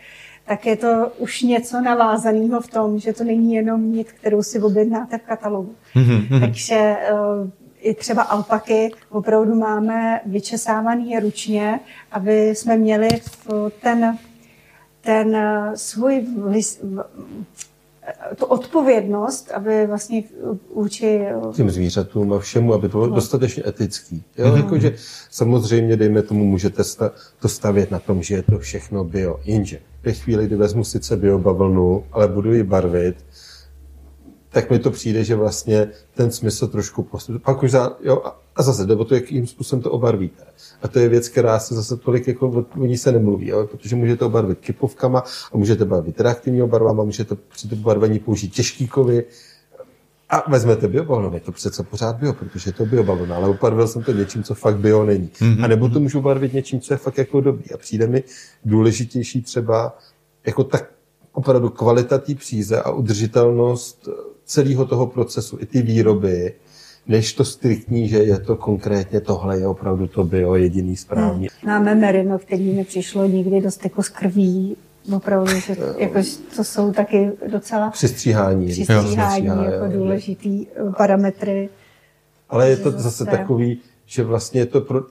tak 0.45 0.65
je 0.65 0.75
to 0.75 1.11
už 1.17 1.41
něco 1.41 1.81
navázaného 1.81 2.61
v 2.61 2.67
tom, 2.67 2.99
že 2.99 3.13
to 3.13 3.23
není 3.23 3.53
jenom 3.53 3.91
nit, 3.91 4.11
kterou 4.11 4.43
si 4.43 4.61
objednáte 4.61 5.17
v 5.17 5.21
katalogu. 5.21 5.75
Mhm, 5.95 6.39
takže 6.39 6.75
eh, 6.75 7.62
i 7.83 7.93
třeba 7.93 8.21
alpaky 8.21 8.91
opravdu 9.09 9.55
máme 9.55 10.21
vyčesávaný 10.25 11.19
ručně, 11.19 11.79
aby 12.11 12.49
jsme 12.49 12.77
měli 12.77 13.09
ten, 13.81 14.17
ten 15.01 15.37
svůj 15.75 16.25
tu 18.35 18.45
odpovědnost, 18.45 19.51
aby 19.51 19.87
vlastně 19.87 20.23
vůči... 20.75 21.27
Tím 21.53 21.69
zvířatům 21.69 22.33
a 22.33 22.39
všemu, 22.39 22.73
aby 22.73 22.89
to 22.89 22.97
bylo 22.97 23.07
no. 23.07 23.15
dostatečně 23.15 23.63
etický. 23.67 24.23
Jo? 24.37 24.51
Mm. 24.51 24.57
Jako, 24.57 24.77
že 24.77 24.95
samozřejmě, 25.29 25.97
dejme 25.97 26.21
tomu, 26.21 26.45
můžete 26.45 26.83
to 27.39 27.49
stavět 27.49 27.91
na 27.91 27.99
tom, 27.99 28.23
že 28.23 28.35
je 28.35 28.43
to 28.43 28.59
všechno 28.59 29.03
bio. 29.03 29.39
Jinže 29.43 29.79
ve 30.03 30.13
chvíli, 30.13 30.45
kdy 30.45 30.55
vezmu 30.55 30.83
sice 30.83 31.17
biobavlnu, 31.17 32.03
ale 32.11 32.27
budu 32.27 32.53
ji 32.53 32.63
barvit, 32.63 33.15
tak 34.53 34.69
mi 34.69 34.79
to 34.79 34.91
přijde, 34.91 35.23
že 35.23 35.35
vlastně 35.35 35.87
ten 36.15 36.31
smysl 36.31 36.67
trošku 36.67 37.03
postup. 37.03 37.43
Pak 37.43 37.63
už 37.63 37.71
za, 37.71 37.97
jo, 38.03 38.23
a 38.55 38.63
zase 38.63 38.85
to, 38.85 39.15
jakým 39.15 39.47
způsobem 39.47 39.83
to 39.83 39.91
obarvíte. 39.91 40.43
A 40.81 40.87
to 40.87 40.99
je 40.99 41.09
věc, 41.09 41.29
která 41.29 41.59
se 41.59 41.75
zase 41.75 41.97
tolik, 41.97 42.27
jako 42.27 42.65
o 42.79 42.85
ní 42.85 42.97
se 42.97 43.11
nemluví, 43.11 43.47
jo, 43.47 43.67
protože 43.71 43.95
můžete 43.95 44.25
obarvit 44.25 44.59
kypovkama 44.59 45.23
a 45.53 45.57
můžete 45.57 45.85
barvit 45.85 46.21
reaktivní 46.21 46.67
barvama, 46.67 47.03
můžete 47.03 47.35
při 47.35 47.67
tom 47.67 47.79
barvení 47.79 48.19
použít 48.19 48.53
těžký 48.53 48.87
kovy, 48.87 49.23
a 50.29 50.49
vezmete 50.49 50.87
biobavlnu, 50.87 51.33
je 51.33 51.39
to 51.39 51.51
přece 51.51 51.83
pořád 51.83 52.15
bio, 52.15 52.33
protože 52.33 52.69
je 52.69 52.73
to 52.73 52.85
biobavlna, 52.85 53.35
ale 53.35 53.49
ubarvil 53.49 53.87
jsem 53.87 54.03
to 54.03 54.11
něčím, 54.11 54.43
co 54.43 54.55
fakt 54.55 54.77
bio 54.77 55.05
není. 55.05 55.27
Mm-hmm. 55.27 55.63
A 55.63 55.67
nebo 55.67 55.89
to 55.89 55.99
můžu 55.99 56.21
barvit 56.21 56.53
něčím, 56.53 56.81
co 56.81 56.93
je 56.93 56.97
fakt 56.97 57.17
jako 57.17 57.41
dobrý. 57.41 57.71
A 57.71 57.77
přijde 57.77 58.07
mi 58.07 58.23
důležitější 58.65 59.41
třeba 59.41 59.97
jako 60.45 60.63
tak 60.63 60.89
opravdu 61.33 61.69
kvalita 61.69 62.17
té 62.17 62.35
příze 62.35 62.81
a 62.81 62.91
udržitelnost 62.91 64.09
celého 64.45 64.85
toho 64.85 65.07
procesu, 65.07 65.57
i 65.61 65.65
ty 65.65 65.81
výroby, 65.81 66.53
než 67.07 67.33
to 67.33 67.45
striktní, 67.45 68.09
že 68.09 68.17
je 68.17 68.39
to 68.39 68.55
konkrétně 68.55 69.21
tohle, 69.21 69.59
je 69.59 69.67
opravdu 69.67 70.07
to 70.07 70.23
bio 70.23 70.55
jediný 70.55 70.95
správně. 70.95 71.49
Hmm. 71.61 71.71
Máme 71.71 71.95
merino, 71.95 72.39
který 72.39 72.73
nepřišlo 72.73 73.25
nikdy 73.25 73.61
do 73.61 73.71
styku 73.71 74.03
s 74.03 74.09
krví, 74.09 74.77
opravdu, 75.15 75.59
že 75.59 75.75
jako, 75.97 76.19
to 76.55 76.63
jsou 76.63 76.91
taky 76.91 77.31
docela 77.51 77.89
přistříhání, 77.89 78.67
přistříhání 78.67 79.45
jo, 79.45 79.61
jako 79.63 79.85
jo, 79.85 79.91
důležitý 79.91 80.67
jo. 80.79 80.93
parametry. 80.97 81.69
Ale 82.49 82.69
je 82.69 82.77
to 82.77 82.91
zase 82.91 83.25
takový, 83.25 83.79
že 84.05 84.23
vlastně 84.23 84.61
je 84.61 84.65
to 84.65 84.81
pro, 84.81 85.01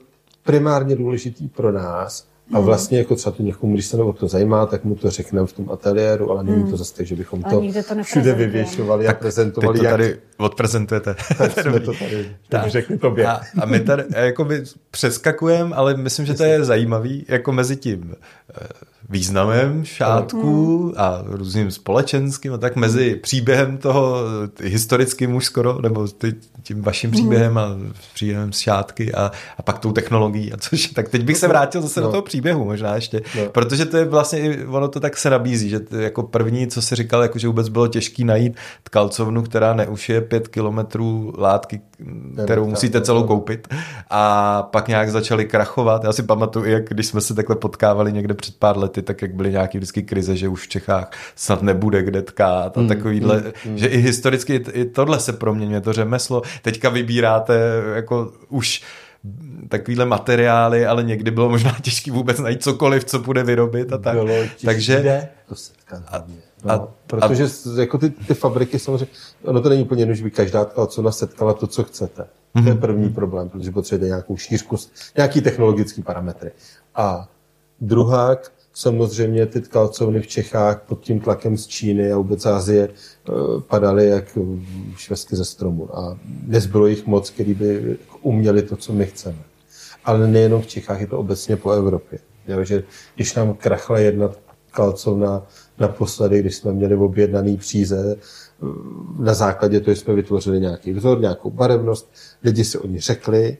primárně 0.43 0.95
důležitý 0.95 1.47
pro 1.47 1.71
nás, 1.71 2.27
a 2.53 2.59
vlastně 2.59 2.97
jako 2.97 3.15
třeba 3.15 3.35
to 3.35 3.43
někomu, 3.43 3.73
když 3.73 3.85
se 3.85 3.97
o 3.97 4.13
to 4.13 4.27
zajímá, 4.27 4.65
tak 4.65 4.83
mu 4.83 4.95
to 4.95 5.09
řekneme 5.09 5.47
v 5.47 5.53
tom 5.53 5.71
ateliéru, 5.71 6.31
ale 6.31 6.43
není 6.43 6.61
to 6.61 6.67
hmm. 6.67 6.77
zase 6.77 6.95
tak, 6.95 7.05
že 7.05 7.15
bychom 7.15 7.43
to, 7.43 7.61
to 7.89 8.03
všude 8.03 8.33
vyvěšovali 8.33 9.07
a 9.07 9.13
prezentovali. 9.13 9.79
Teď 9.79 9.87
to 9.87 9.91
tady 9.91 10.05
jak... 10.09 10.19
odprezentujete. 10.37 11.15
Tak 11.37 11.51
jsme 11.59 11.79
to 11.79 11.93
tady 11.93 12.35
tak. 12.49 12.67
řekli 12.67 12.97
tobě. 12.97 13.27
A, 13.27 13.41
a 13.61 13.65
my 13.65 13.79
tady 13.79 14.03
jako 14.15 14.45
by 14.45 14.63
přeskakujeme, 14.91 15.75
ale 15.75 15.97
myslím, 15.97 16.25
že 16.25 16.33
to 16.33 16.43
je 16.43 16.65
zajímavý, 16.65 17.25
jako 17.27 17.51
mezi 17.51 17.75
tím 17.75 18.15
eh, 18.61 18.67
významem 19.13 19.85
šátku 19.85 20.83
hmm. 20.83 20.93
a 20.97 21.21
různým 21.25 21.71
společenským 21.71 22.53
a 22.53 22.57
tak 22.57 22.75
mezi 22.75 23.15
příběhem 23.15 23.77
toho 23.77 24.17
historickým 24.63 25.35
už 25.35 25.45
skoro, 25.45 25.81
nebo 25.81 26.07
tím 26.63 26.81
vaším 26.81 27.11
příběhem 27.11 27.57
a 27.57 27.77
příběhem 28.13 28.53
z 28.53 28.59
šátky 28.59 29.13
a, 29.13 29.31
a 29.57 29.61
pak 29.61 29.79
tou 29.79 29.91
technologií 29.91 30.53
a 30.53 30.57
což, 30.57 30.87
tak 30.87 31.09
teď 31.09 31.23
bych 31.23 31.37
se 31.37 31.47
vrátil 31.47 31.81
zase 31.81 32.01
no. 32.01 32.07
do 32.07 32.11
toho 32.11 32.21
příběhu 32.21 32.65
možná 32.65 32.95
ještě, 32.95 33.21
no. 33.37 33.49
protože 33.49 33.85
to 33.85 33.97
je 33.97 34.05
vlastně, 34.05 34.57
ono 34.67 34.87
to 34.87 34.99
tak 34.99 35.17
se 35.17 35.29
nabízí, 35.29 35.69
že 35.69 35.79
jako 35.99 36.23
první, 36.23 36.67
co 36.67 36.81
si 36.81 36.95
říkal, 36.95 37.21
jako 37.21 37.39
že 37.39 37.47
vůbec 37.47 37.69
bylo 37.69 37.87
těžký 37.87 38.23
najít 38.23 38.55
tkalcovnu, 38.83 39.43
která 39.43 39.73
neušije 39.73 40.21
pět 40.21 40.47
kilometrů 40.47 41.33
látky, 41.37 41.81
kterou 42.43 42.67
musíte 42.67 43.01
celou 43.01 43.23
koupit 43.23 43.67
a 44.09 44.63
pak 44.63 44.87
nějak 44.87 45.11
začali 45.11 45.45
krachovat. 45.45 46.03
Já 46.03 46.13
si 46.13 46.23
pamatuju, 46.23 46.65
jak 46.65 46.89
když 46.89 47.05
jsme 47.05 47.21
se 47.21 47.33
takhle 47.33 47.55
potkávali 47.55 48.13
někde 48.13 48.33
před 48.33 48.55
pár 48.55 48.77
lety, 48.77 49.01
tak 49.03 49.21
jak 49.21 49.35
byly 49.35 49.51
nějaký 49.51 49.77
vždycky 49.77 50.03
krize, 50.03 50.35
že 50.35 50.47
už 50.47 50.63
v 50.63 50.69
Čechách 50.69 51.11
snad 51.35 51.61
nebude 51.61 52.03
kde 52.03 52.21
tkát 52.21 52.77
a 52.77 52.81
mm, 52.81 52.87
takovýhle, 52.87 53.37
mm, 53.37 53.71
mm. 53.71 53.77
že 53.77 53.87
i 53.87 53.97
historicky 53.97 54.63
i 54.73 54.85
tohle 54.85 55.19
se 55.19 55.33
proměňuje, 55.33 55.81
to 55.81 55.93
řemeslo. 55.93 56.41
Teďka 56.61 56.89
vybíráte 56.89 57.59
jako 57.95 58.31
už 58.49 58.83
takovýhle 59.69 60.05
materiály, 60.05 60.85
ale 60.85 61.03
někdy 61.03 61.31
bylo 61.31 61.49
možná 61.49 61.75
těžké 61.81 62.11
vůbec 62.11 62.39
najít 62.39 62.63
cokoliv, 62.63 63.05
co 63.05 63.19
bude 63.19 63.43
vyrobit 63.43 63.93
a 63.93 63.97
tak. 63.97 64.13
Bylo 64.13 64.35
Takže... 64.65 65.27
To 65.47 65.55
setkat 65.55 66.03
No, 66.65 66.73
a, 66.73 66.87
protože 67.07 67.43
a... 67.43 67.79
jako 67.79 67.97
ty, 67.97 68.09
ty 68.09 68.33
fabriky 68.33 68.79
samozřejmě, 68.79 69.13
ono 69.43 69.61
to 69.61 69.69
není 69.69 69.83
úplně 69.83 70.01
jednoduché, 70.01 70.29
každá 70.29 70.65
tkala 70.65 71.11
setkala 71.11 71.53
to, 71.53 71.67
co 71.67 71.83
chcete. 71.83 72.21
Mm-hmm. 72.23 72.63
To 72.63 72.69
je 72.69 72.73
mhm. 72.73 72.81
první 72.81 73.09
problém, 73.09 73.49
protože 73.49 73.71
potřebujete 73.71 74.05
nějakou 74.05 74.37
šířku, 74.37 74.77
nějaký 75.17 75.41
technologický 75.41 76.01
parametry. 76.01 76.51
A 76.95 77.29
druhák, 77.81 78.51
samozřejmě 78.73 79.45
ty 79.45 79.61
tkalcovny 79.61 80.21
v 80.21 80.27
Čechách 80.27 80.81
pod 80.81 81.01
tím 81.01 81.19
tlakem 81.19 81.57
z 81.57 81.67
Číny 81.67 82.11
a 82.11 82.17
vůbec 82.17 82.45
Azie 82.45 82.89
eh, 82.89 83.31
padaly 83.67 84.07
jak 84.07 84.37
švestky 84.97 85.35
ze 85.35 85.45
stromu 85.45 85.97
a 85.97 86.17
nezbylo 86.47 86.87
jich 86.87 87.05
moc, 87.05 87.29
který 87.29 87.53
by 87.53 87.97
uměli 88.21 88.61
to, 88.61 88.75
co 88.75 88.93
my 88.93 89.05
chceme. 89.05 89.39
Ale 90.05 90.27
nejenom 90.27 90.61
v 90.61 90.67
Čechách, 90.67 91.01
je 91.01 91.07
to 91.07 91.19
obecně 91.19 91.55
po 91.55 91.71
Evropě. 91.71 92.19
Jo, 92.47 92.63
že 92.63 92.83
když 93.15 93.35
nám 93.35 93.53
krachla 93.53 93.99
jedna 93.99 94.29
tkalcovna 94.71 95.47
naposledy, 95.79 96.39
když 96.39 96.55
jsme 96.55 96.73
měli 96.73 96.95
objednaný 96.95 97.57
příze, 97.57 98.15
na 99.19 99.33
základě 99.33 99.79
toho 99.79 99.95
jsme 99.95 100.13
vytvořili 100.13 100.59
nějaký 100.59 100.93
vzor, 100.93 101.19
nějakou 101.19 101.51
barevnost, 101.51 102.11
lidi 102.43 102.63
si 102.63 102.77
o 102.77 102.87
ní 102.87 102.99
řekli, 102.99 103.57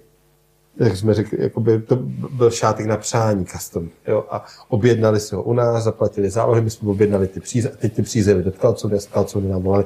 jak 0.78 0.98
jsme 0.98 1.14
řekli, 1.14 1.38
jakoby 1.42 1.82
to 1.82 1.96
byl 2.32 2.52
šátek 2.52 2.86
na 2.86 2.98
přání 2.98 3.46
custom. 3.46 3.90
Jo? 4.08 4.26
A 4.30 4.46
objednali 4.68 5.20
si 5.20 5.36
ho 5.36 5.44
u 5.44 5.54
nás, 5.54 5.84
zaplatili 5.84 6.30
zálohy, 6.30 6.62
my 6.62 6.70
jsme 6.70 6.90
objednali 6.90 7.28
ty 7.28 7.40
příze, 7.40 7.70
a 7.70 7.76
teď 7.76 7.94
ty 7.94 8.02
příze 8.02 8.34
do 8.34 8.52
tkalcovny 8.52 8.98
a 8.98 9.02
tkalcovny 9.02 9.50
nám 9.50 9.62
volali, 9.62 9.86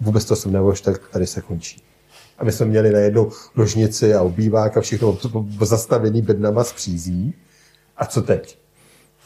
vůbec 0.00 0.24
to 0.24 0.36
jsem 0.36 0.52
nevož, 0.52 0.80
tak 0.80 1.08
tady 1.08 1.26
se 1.26 1.40
končí. 1.40 1.82
A 2.38 2.44
my 2.44 2.52
jsme 2.52 2.66
měli 2.66 2.92
najednou 2.92 3.30
ložnici 3.56 4.14
a 4.14 4.22
obývák 4.22 4.76
a 4.76 4.80
všechno 4.80 5.18
zastavený 5.60 6.22
bednama 6.22 6.64
z 6.64 6.72
přízí. 6.72 7.34
A 7.96 8.06
co 8.06 8.22
teď? 8.22 8.59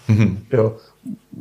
Mm-hmm. 0.08 0.36
Jo? 0.52 0.76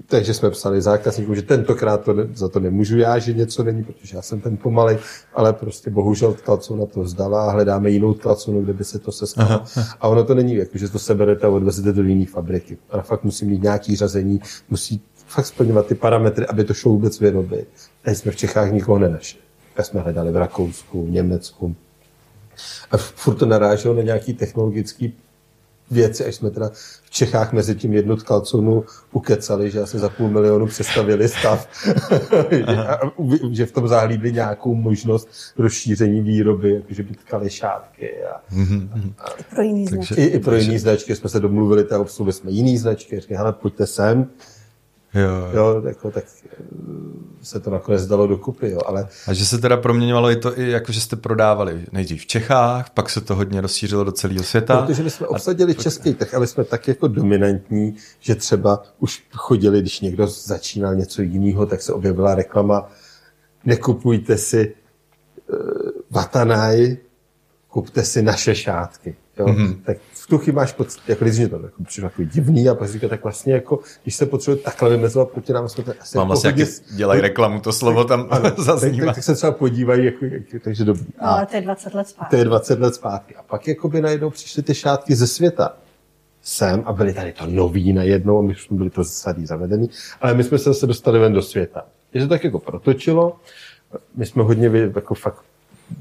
Takže 0.06 0.34
jsme 0.34 0.50
psali 0.50 0.82
zákazníkům, 0.82 1.36
že 1.36 1.42
tentokrát 1.42 2.04
to 2.04 2.14
ne, 2.14 2.28
za 2.34 2.50
to 2.50 2.60
nemůžu 2.60 2.98
já, 2.98 3.20
že 3.20 3.34
něco 3.34 3.64
není, 3.64 3.84
protože 3.84 4.16
já 4.16 4.22
jsem 4.22 4.42
ten 4.42 4.58
pomalej, 4.58 4.98
ale 5.34 5.54
prostě 5.54 5.90
bohužel 5.90 6.34
tkalcou 6.34 6.76
na 6.76 6.86
to 6.86 7.02
vzdala 7.02 7.46
a 7.46 7.52
hledáme 7.52 7.90
jinou 7.90 8.14
tkalcovnu, 8.14 8.64
kde 8.64 8.74
by 8.74 8.84
se 8.84 9.00
to 9.00 9.12
sestalo. 9.12 9.64
A 10.02 10.08
ono 10.08 10.24
to 10.24 10.36
není 10.36 10.56
jako, 10.56 10.78
že 10.78 10.90
to 10.90 11.00
seberete 11.00 11.48
a 11.48 11.50
odvezete 11.50 11.94
do 11.94 12.04
jiné 12.04 12.26
fabriky. 12.26 12.78
Ale 12.90 13.04
fakt 13.04 13.24
musí 13.24 13.46
mít 13.46 13.64
nějaký 13.64 13.96
řazení, 13.96 14.42
musí 14.70 15.02
fakt 15.28 15.46
splňovat 15.46 15.88
ty 15.88 15.96
parametry, 15.96 16.48
aby 16.48 16.64
to 16.64 16.74
šlo 16.74 16.92
vůbec 16.92 17.20
vyrobit. 17.20 17.68
A 18.06 18.12
jsme 18.12 18.32
v 18.32 18.36
Čechách 18.36 18.72
nikoho 18.72 19.00
nenašli. 19.00 19.40
Tak 19.74 19.86
jsme 19.86 20.02
hledali 20.02 20.32
v 20.32 20.38
Rakousku, 20.38 21.06
v 21.06 21.10
Německu. 21.10 21.76
A 22.92 22.98
furt 22.98 23.36
to 23.36 23.46
naráželo 23.46 23.96
na 23.96 24.02
nějaký 24.02 24.34
technologický 24.34 25.14
věci, 25.92 26.26
až 26.26 26.36
jsme 26.36 26.52
teda 26.52 26.70
v 27.04 27.10
Čechách 27.10 27.54
mezi 27.54 27.76
tím 27.76 27.94
jednu 27.94 28.16
tkalcovnu 28.16 28.84
ukecali, 29.12 29.72
že 29.72 29.82
asi 29.82 30.00
za 30.00 30.10
půl 30.10 30.30
milionu 30.30 30.68
přestavili 30.68 31.30
stav, 31.30 31.68
a, 32.68 33.00
že 33.52 33.66
v 33.66 33.72
tom 33.72 33.88
zahlídli 33.88 34.34
nějakou 34.34 34.76
možnost 34.76 35.30
rozšíření 35.58 36.22
výroby, 36.22 36.74
jakože 36.74 37.04
by 37.04 37.14
tkali 37.14 37.50
šátky. 37.50 38.24
A, 38.24 38.42
a, 38.84 39.30
a 39.30 39.30
pro 39.56 39.62
jiný 39.62 39.88
značky. 39.88 40.22
I, 40.22 40.26
I 40.26 40.40
pro 40.40 40.56
jiný 40.56 40.78
značky 40.78 41.16
jsme 41.16 41.30
se 41.30 41.40
domluvili, 41.40 41.84
tak 41.84 42.02
obsluhli 42.02 42.34
jsme 42.34 42.52
jiný 42.52 42.78
značky, 42.78 43.20
říkali, 43.20 43.38
hele, 43.38 43.54
pojďte 43.54 43.88
sem, 43.88 44.30
Jo, 45.14 45.50
jo. 45.54 45.84
jako, 45.88 46.12
tak 46.12 46.24
eh, 46.46 46.64
se 47.42 47.60
to 47.60 47.70
nakonec 47.70 48.08
dalo 48.08 48.28
dokupy, 48.28 48.70
jo, 48.72 48.80
ale... 48.86 49.08
A 49.28 49.34
že 49.34 49.46
se 49.46 49.58
teda 49.58 49.78
proměňovalo 49.78 50.32
i 50.32 50.36
to, 50.36 50.60
i 50.60 50.70
jako 50.70 50.92
že 50.92 51.02
jste 51.02 51.16
prodávali 51.16 51.86
nejdřív 51.92 52.22
v 52.22 52.26
Čechách, 52.26 52.90
pak 52.90 53.10
se 53.10 53.22
to 53.22 53.36
hodně 53.36 53.62
rozšířilo 53.62 54.04
do 54.04 54.12
celého 54.12 54.44
světa. 54.44 54.82
Protože 54.82 55.04
my 55.04 55.10
jsme 55.10 55.28
obsadili 55.28 55.76
a... 55.76 55.82
český 55.82 56.14
trh, 56.14 56.34
ale 56.34 56.48
jsme 56.48 56.64
tak 56.64 56.88
jako 56.88 57.08
dominantní, 57.08 57.96
že 58.20 58.36
třeba 58.36 58.84
už 59.00 59.24
chodili, 59.34 59.82
když 59.82 60.02
někdo 60.02 60.28
začínal 60.28 60.96
něco 60.96 61.22
jiného, 61.22 61.66
tak 61.66 61.82
se 61.82 61.94
objevila 61.94 62.36
reklama 62.36 62.90
nekupujte 63.66 64.38
si 64.38 64.76
uh, 65.52 65.58
Vatanaj, 66.12 66.98
kupte 67.68 68.04
si 68.04 68.22
naše 68.22 68.56
šátky. 68.56 69.16
Jo? 69.40 69.46
Mm-hmm. 69.46 69.82
Tak 69.84 69.98
v 70.24 70.28
tu 70.28 70.38
chvíli 70.38 70.56
máš 70.56 70.72
pocit, 70.72 71.02
jako 71.08 71.26
když 71.26 71.38
to 71.38 71.42
jako, 71.42 71.84
přišlo 71.84 72.10
takový 72.10 72.28
divný 72.28 72.70
a 72.70 72.76
pak 72.76 72.90
říká, 72.90 73.08
tak 73.08 73.24
vlastně 73.24 73.54
jako, 73.54 73.80
když 74.04 74.16
se 74.16 74.26
potřebuje 74.26 74.64
takhle 74.64 74.90
vymezovat 74.90 75.30
proti 75.30 75.54
nám, 75.54 75.70
jsme 75.70 75.84
to 75.84 75.94
asi 76.02 76.18
Mám 76.18 76.30
jako 76.30 76.48
jak 76.48 76.70
dělají 76.96 77.22
reklamu, 77.22 77.60
to 77.60 77.74
slovo 77.74 78.04
tam 78.04 78.30
zaznívá. 78.58 78.94
Tak, 79.04 79.06
tak, 79.06 79.16
tak, 79.16 79.24
se 79.24 79.36
třeba 79.36 79.52
podívají, 79.52 80.06
jako, 80.06 80.26
jak, 80.26 80.64
takže 80.64 80.86
dobrý. 80.86 81.06
No, 81.22 81.28
ale 81.30 81.46
to 81.46 81.56
je 81.56 81.62
20 81.62 81.94
let 81.94 82.08
zpátky. 82.08 82.30
To 82.30 82.36
je 82.36 82.46
20 82.46 82.80
let 82.80 82.96
zpátky. 82.96 83.36
A 83.36 83.44
pak 83.44 83.68
jako 83.68 83.90
by 83.90 84.02
najednou 84.02 84.30
přišly 84.30 84.64
ty 84.64 84.76
šátky 84.76 85.16
ze 85.16 85.28
světa 85.28 85.74
sem 86.42 86.84
a 86.86 86.94
byly 86.94 87.14
tady 87.14 87.34
to 87.34 87.46
nový 87.46 87.94
najednou 87.94 88.40
a 88.40 88.42
my 88.42 88.56
jsme 88.56 88.78
byli 88.78 88.90
to 88.90 89.04
starý 89.04 89.46
zavedený, 89.46 89.90
ale 90.22 90.34
my 90.34 90.44
jsme 90.44 90.58
se 90.58 90.64
zase 90.64 90.88
dostali 90.88 91.20
ven 91.20 91.34
do 91.34 91.42
světa. 91.42 91.86
Je 92.14 92.22
to 92.22 92.28
tak 92.28 92.44
jako 92.44 92.60
protočilo, 92.60 93.36
my 94.16 94.26
jsme 94.26 94.44
hodně, 94.44 94.72
jako 94.96 95.14
fakt 95.14 95.44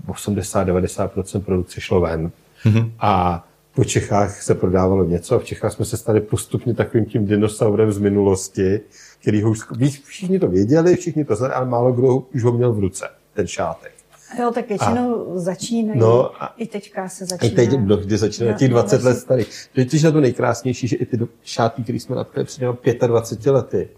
80-90% 0.09 1.41
produkce 1.41 1.81
šlo 1.81 2.01
ven. 2.01 2.31
Mm-hmm. 2.65 2.91
A 2.99 3.45
po 3.75 3.85
Čechách 3.85 4.43
se 4.43 4.55
prodávalo 4.55 5.05
něco 5.05 5.35
a 5.35 5.39
v 5.39 5.45
Čechách 5.45 5.73
jsme 5.73 5.85
se 5.85 5.97
stali 5.97 6.21
postupně 6.21 6.75
takovým 6.75 7.07
tím 7.07 7.27
dinosaurem 7.27 7.93
z 7.93 7.99
minulosti, 7.99 8.81
který 9.21 9.43
ho 9.43 9.51
už, 9.51 9.61
všichni 10.05 10.39
to 10.39 10.49
věděli, 10.49 10.97
všichni 10.97 11.25
to 11.25 11.37
znali, 11.37 11.55
ale 11.55 11.67
málo 11.67 11.93
kdo 11.93 12.19
už 12.19 12.45
ho 12.45 12.53
měl 12.53 12.73
v 12.73 12.79
ruce, 12.79 13.09
ten 13.35 13.47
šátek. 13.47 13.93
Jo, 14.41 14.51
tak 14.55 14.69
většinou 14.69 15.37
a, 15.37 15.39
začínají, 15.39 16.01
no, 16.01 16.43
a, 16.43 16.55
i 16.57 16.67
teďka 16.67 17.09
se 17.09 17.27
začíná. 17.27 17.53
I 17.53 17.55
teď 17.55 17.79
mnohdy 17.79 18.19
začíná, 18.19 18.53
těch 18.53 18.69
20 18.69 19.03
let 19.03 19.15
starý. 19.15 19.45
To 19.75 19.81
je 19.81 20.03
na 20.05 20.11
to 20.11 20.21
nejkrásnější, 20.21 20.89
že 20.89 20.97
i 20.97 21.07
ty 21.07 21.19
šátky, 21.43 21.83
které 21.83 22.01
jsme 22.01 22.17
natkali 22.17 22.47
před 22.47 23.01
25 23.07 23.53
lety, 23.53 23.89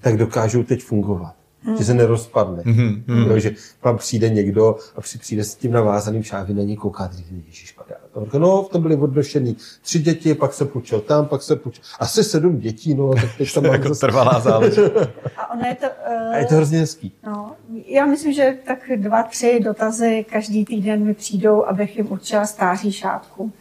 tak 0.00 0.16
dokážou 0.16 0.62
teď 0.62 0.82
fungovat 0.82 1.34
mm. 1.64 1.76
že 1.76 1.84
se 1.84 1.94
nerozpadne. 1.94 2.62
Mm-hmm. 2.62 3.28
Jo, 3.28 3.38
že 3.38 3.54
vám 3.82 3.98
přijde 3.98 4.28
někdo 4.28 4.76
a 4.96 5.00
přijde 5.00 5.44
s 5.44 5.54
tím 5.54 5.72
navázaným 5.72 6.22
šávy 6.22 6.54
na 6.54 6.62
ní 6.62 6.76
kouká, 6.76 7.10
ježiš, 7.46 7.72
padá. 7.72 7.96
No, 8.38 8.62
v 8.62 8.68
tom 8.68 8.82
byly 8.82 8.96
odnošený 8.96 9.56
tři 9.82 9.98
děti, 9.98 10.34
pak 10.34 10.52
se 10.52 10.64
půjčil 10.64 11.00
tam, 11.00 11.26
pak 11.26 11.42
se 11.42 11.56
půjčil. 11.56 11.84
Asi 11.98 12.24
sedm 12.24 12.58
dětí, 12.58 12.94
no, 12.94 13.14
tak 13.14 13.36
teď 13.38 13.54
tam 13.54 13.64
jako 13.64 13.88
zase... 13.88 14.00
trvalá 14.00 14.40
záležitost. 14.40 15.08
a 15.36 15.52
ono 15.54 15.66
je 15.66 15.74
to... 15.74 15.86
Uh... 15.86 16.34
A 16.34 16.36
je 16.36 16.46
to 16.46 16.54
hrozně 16.54 16.78
hezký. 16.78 17.12
No, 17.26 17.52
já 17.86 18.06
myslím, 18.06 18.32
že 18.32 18.58
tak 18.66 18.78
dva, 18.96 19.22
tři 19.22 19.60
dotazy 19.64 20.26
každý 20.30 20.64
týden 20.64 21.04
mi 21.04 21.14
přijdou, 21.14 21.64
abych 21.64 21.96
jim 21.96 22.12
určila 22.12 22.46
stáří 22.46 22.92
šátku. 22.92 23.52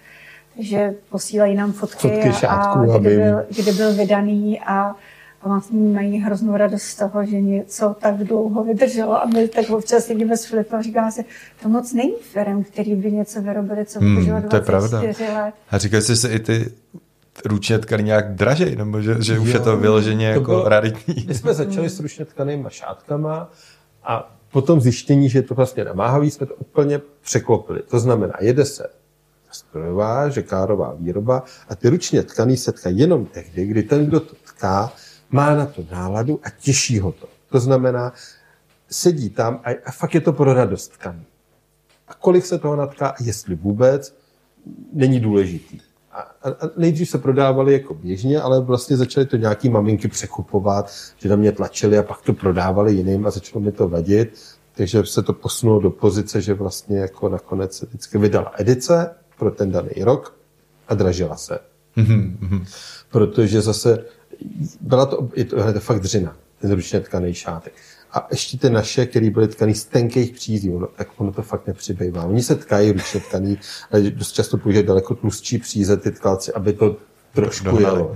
Takže 0.56 0.94
posílají 1.10 1.56
nám 1.56 1.72
fotky, 1.72 2.08
fotky 2.10 2.34
šátku, 2.34 2.80
a, 2.80 2.96
a 2.96 2.98
kdy, 2.98 3.18
byl, 3.18 3.46
kdy 3.56 3.72
byl 3.72 3.94
vydaný 3.94 4.60
a 4.60 4.96
mají 5.72 6.18
hroznou 6.18 6.58
radost 6.58 6.84
z 6.84 6.96
toho, 6.96 7.26
že 7.26 7.42
něco 7.42 7.96
tak 8.00 8.18
dlouho 8.18 8.64
vydrželo 8.64 9.24
a 9.24 9.26
my 9.26 9.48
tak 9.48 9.70
občas 9.70 10.06
sedíme 10.06 10.38
s 10.38 10.46
Filipem 10.46 10.80
a 10.80 10.82
říkáme 10.82 11.12
si, 11.12 11.26
to 11.62 11.70
moc 11.70 11.94
není 11.94 12.14
firm, 12.22 12.64
který 12.64 12.96
by 12.96 13.12
něco 13.12 13.42
vyrobili, 13.42 13.86
co 13.86 14.00
vydrželo 14.00 14.40
hmm, 14.40 14.50
24 14.50 15.24
let. 15.24 15.54
A 15.72 15.78
říkají 15.78 16.04
si, 16.04 16.16
že 16.16 16.28
i 16.28 16.40
ty 16.40 16.72
ručně 17.46 17.80
tkaný 17.80 18.04
nějak 18.04 18.36
dražej, 18.36 18.76
nebo 18.76 19.02
že, 19.02 19.16
že 19.20 19.40
už 19.40 19.48
jo, 19.48 19.54
je 19.54 19.60
to 19.60 19.78
vyloženě 19.78 20.34
to 20.34 20.40
jako 20.40 20.52
bylo, 20.52 20.70
raritní. 20.70 21.26
My 21.28 21.36
jsme 21.36 21.54
začali 21.54 21.90
s 21.90 22.00
ručně 22.00 22.26
tkanýma 22.26 22.70
šátkama 22.70 23.52
a 24.04 24.36
potom 24.52 24.82
zjištění, 24.82 25.30
že 25.30 25.40
je 25.40 25.44
to 25.44 25.56
vlastně 25.56 25.84
namáhavý, 25.84 26.32
jsme 26.32 26.46
to 26.46 26.56
úplně 26.56 27.02
překlopili. 27.22 27.82
To 27.88 28.00
znamená, 28.00 28.34
jede 28.40 28.66
se 28.66 28.88
strojová, 29.52 30.30
žekárová 30.30 30.96
výroba 31.00 31.44
a 31.70 31.76
ty 31.76 31.90
ručně 31.90 32.24
tkaný 32.24 32.58
se 32.58 32.72
tkají 32.72 33.00
jenom 33.00 33.26
tehdy, 33.26 33.66
kdy 33.66 33.84
ten, 33.84 34.06
kdo 34.06 34.20
to 34.20 34.36
tká, 34.46 34.94
má 35.34 35.56
na 35.56 35.66
to 35.66 35.86
náladu 35.92 36.40
a 36.44 36.50
těší 36.50 37.00
ho 37.00 37.12
to. 37.12 37.28
To 37.50 37.60
znamená, 37.60 38.14
sedí 38.90 39.30
tam 39.30 39.60
a, 39.64 39.70
a 39.86 39.92
fakt 39.92 40.14
je 40.14 40.22
to 40.22 40.34
pro 40.34 40.54
radost 40.54 40.88
tkaný. 40.88 41.26
A 42.08 42.14
kolik 42.14 42.46
se 42.46 42.60
toho 42.60 42.76
natká 42.76 43.16
jestli 43.22 43.56
vůbec, 43.56 44.16
není 44.94 45.20
důležitý. 45.20 45.80
A, 46.12 46.20
a, 46.20 46.50
a 46.50 46.70
nejdřív 46.78 47.10
se 47.10 47.18
prodávali 47.18 47.74
jako 47.74 47.94
běžně, 47.94 48.42
ale 48.42 48.62
vlastně 48.62 48.98
začaly 48.98 49.26
to 49.26 49.38
nějaký 49.38 49.70
maminky 49.70 50.08
překupovat, 50.08 50.92
že 51.18 51.30
na 51.30 51.36
mě 51.36 51.52
tlačili 51.52 51.98
a 51.98 52.04
pak 52.04 52.22
to 52.22 52.34
prodávali 52.34 52.94
jiným 52.94 53.28
a 53.28 53.32
začalo 53.32 53.62
mi 53.62 53.72
to 53.72 53.90
vadit. 53.90 54.42
Takže 54.76 55.06
se 55.06 55.24
to 55.24 55.34
posunulo 55.34 55.80
do 55.80 55.90
pozice, 55.90 56.42
že 56.42 56.54
vlastně 56.54 57.00
jako 57.00 57.30
nakonec 57.30 57.78
se 57.78 57.86
vždycky 57.86 58.18
vydala 58.18 58.52
edice 58.58 59.16
pro 59.38 59.52
ten 59.52 59.72
daný 59.72 60.04
rok 60.04 60.36
a 60.88 60.94
dražila 60.94 61.36
se. 61.36 61.60
Mm-hmm. 61.98 62.66
Protože 63.12 63.62
zase 63.62 64.06
byla 64.82 65.06
to, 65.06 65.30
je 65.36 65.46
to, 65.46 65.68
je 65.68 65.74
to 65.74 65.80
fakt 65.80 66.00
dřina, 66.00 66.36
ten 66.62 66.72
ručně 66.72 67.00
tkaný 67.00 67.34
šátek. 67.34 67.74
A 68.14 68.28
ještě 68.32 68.58
ty 68.58 68.70
naše, 68.70 69.06
které 69.06 69.30
byly 69.30 69.48
tkaný 69.48 69.74
z 69.74 69.86
tenkých 69.86 70.32
přízí, 70.32 70.70
no, 70.70 70.88
tak 70.88 71.08
ono 71.18 71.32
to 71.32 71.42
fakt 71.42 71.68
nepřibývá. 71.68 72.24
Oni 72.26 72.44
se 72.44 72.56
tkají 72.56 72.92
ručně 72.92 73.20
tkaný, 73.20 73.58
ale 73.92 74.02
dost 74.02 74.32
často 74.32 74.58
používají 74.58 74.88
daleko 74.88 75.16
tlustší 75.16 75.58
příze 75.58 75.98
ty 75.98 76.12
tkalci, 76.12 76.54
aby 76.54 76.74
to 76.74 76.98
trošku 77.34 77.66
Dohnali. 77.66 77.96
jelo. 77.96 78.14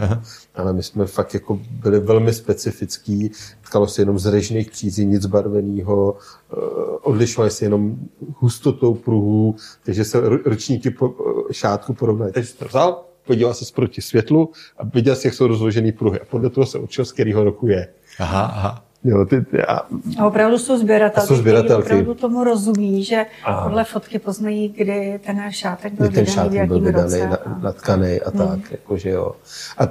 Ale 0.55 0.73
my 0.73 0.83
jsme 0.83 1.05
fakt 1.05 1.33
jako 1.33 1.59
byli 1.69 1.99
velmi 1.99 2.33
specifický, 2.33 3.31
tkalo 3.61 3.87
se 3.87 4.01
jenom 4.01 4.19
z 4.19 4.25
režných 4.25 4.71
přízí, 4.71 5.05
nic 5.05 5.25
barveného, 5.25 6.17
eh, 6.17 6.55
odlišovali 7.01 7.51
se 7.51 7.65
jenom 7.65 7.95
hustotou 8.35 8.93
pruhů, 8.93 9.55
takže 9.83 10.05
se 10.05 10.21
ročníky 10.45 10.89
po 10.89 11.15
eh, 11.49 11.53
šátku 11.53 11.93
porovnaly. 11.93 12.31
Takže 12.31 12.53
to 12.53 12.65
vzal, 12.65 13.06
podíval 13.27 13.53
se 13.53 13.65
proti 13.75 14.01
světlu 14.01 14.51
a 14.77 14.83
viděl 14.93 15.15
si, 15.15 15.27
jak 15.27 15.33
jsou 15.33 15.47
rozložený 15.47 15.91
pruhy. 15.91 16.19
A 16.19 16.25
podle 16.25 16.49
toho 16.49 16.65
se 16.65 16.79
určil, 16.79 17.05
z 17.05 17.11
kterého 17.11 17.43
roku 17.43 17.67
je. 17.67 17.87
Aha, 18.19 18.41
aha. 18.41 18.83
Jo, 19.03 19.25
ty, 19.25 19.41
ty, 19.41 19.63
a... 19.63 19.81
a 20.19 20.25
opravdu 20.27 20.57
jsou 20.57 20.77
sběratelky, 20.77 21.27
jsou 21.27 21.35
sběratelky. 21.35 21.83
opravdu 21.83 22.13
tomu 22.13 22.43
rozumí, 22.43 23.03
že 23.03 23.25
Aha. 23.43 23.63
podle 23.63 23.83
fotky 23.83 24.19
poznají, 24.19 24.69
kdy 24.69 25.19
ten 25.25 25.51
šátek 25.51 25.93
byl 25.93 26.07
kdy 26.07 26.15
ten 26.15 26.25
šátek 26.25 26.67
byl 26.67 26.79
vydaný, 26.79 27.19
na, 27.19 27.59
natkaný 27.61 28.21
a 28.21 28.29
hmm. 28.29 28.47
tak, 28.47 28.71
jakože 28.71 29.09
jo. 29.09 29.35
A 29.77 29.83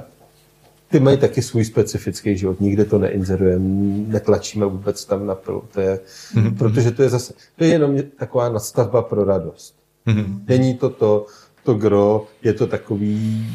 ty 0.89 0.99
mají 0.99 1.17
taky 1.17 1.41
svůj 1.41 1.65
specifický 1.65 2.37
život, 2.37 2.61
nikde 2.61 2.85
to 2.85 2.99
neinzerujeme, 2.99 3.65
netlačíme 4.07 4.65
vůbec 4.65 5.05
tam 5.05 5.25
na 5.25 5.35
pilu, 5.35 5.63
to 5.73 5.81
je, 5.81 5.99
hmm. 6.33 6.55
protože 6.55 6.91
to 6.91 7.03
je 7.03 7.09
zase, 7.09 7.33
to 7.57 7.63
je 7.63 7.69
jenom 7.69 7.97
taková 8.19 8.49
nastavba 8.49 9.01
pro 9.01 9.23
radost. 9.23 9.75
Hmm. 10.05 10.43
Není 10.47 10.77
to 10.77 10.89
to, 10.89 11.25
to 11.67 11.73
gro, 11.73 12.27
je 12.43 12.53
to 12.53 12.67
takový, 12.67 13.45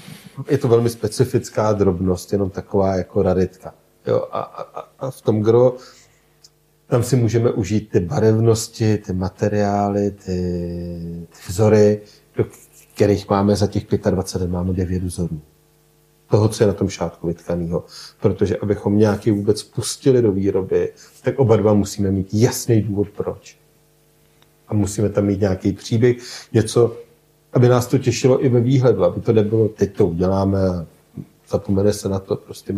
je 0.51 0.59
to 0.59 0.69
velmi 0.69 0.91
specifická 0.91 1.73
drobnost, 1.73 2.33
jenom 2.33 2.51
taková 2.51 2.97
jako 2.97 3.23
raritka. 3.23 3.75
Jo, 4.07 4.27
a, 4.33 4.41
a, 4.41 4.89
a 4.99 5.11
v 5.11 5.21
tom 5.21 5.43
gro 5.43 5.77
tam 6.87 7.03
si 7.03 7.17
můžeme 7.17 7.51
užít 7.51 7.91
ty 7.91 8.01
barevnosti, 8.01 8.99
ty 8.99 9.13
materiály, 9.13 10.11
ty, 10.11 10.37
ty 11.29 11.39
vzory, 11.49 12.01
do 12.37 12.45
kterých 12.95 13.29
máme 13.29 13.57
za 13.57 13.67
těch 13.67 13.87
25 14.11 14.41
let, 14.41 14.51
máme 14.51 14.73
9 14.73 15.03
vzorů. 15.03 15.41
Toho, 16.27 16.49
co 16.49 16.63
je 16.63 16.67
na 16.67 16.73
tom 16.73 16.89
šátku 16.89 17.27
vytkaného. 17.27 17.85
Protože 18.21 18.57
abychom 18.57 18.99
nějaký 18.99 19.31
vůbec 19.31 19.63
pustili 19.63 20.23
do 20.23 20.33
výroby, 20.33 20.93
tak 21.23 21.39
oba 21.39 21.57
dva 21.57 21.75
musíme 21.75 22.11
mít 22.11 22.35
jasný 22.35 22.83
důvod, 22.83 23.09
proč. 23.09 23.59
A 24.69 24.75
musíme 24.75 25.09
tam 25.09 25.25
mít 25.25 25.41
nějaký 25.41 25.73
příběh, 25.73 26.17
něco, 26.53 26.97
aby 27.53 27.69
nás 27.69 27.87
to 27.87 27.99
těšilo 27.99 28.45
i 28.45 28.49
ve 28.49 28.61
výhledu, 28.61 29.05
aby 29.05 29.21
to 29.21 29.33
nebylo, 29.33 29.69
teď 29.69 29.97
to 29.97 30.07
uděláme 30.07 30.69
a 30.69 30.87
zapomene 31.49 31.93
se 31.93 32.09
na 32.09 32.19
to. 32.19 32.37
Prostě 32.37 32.75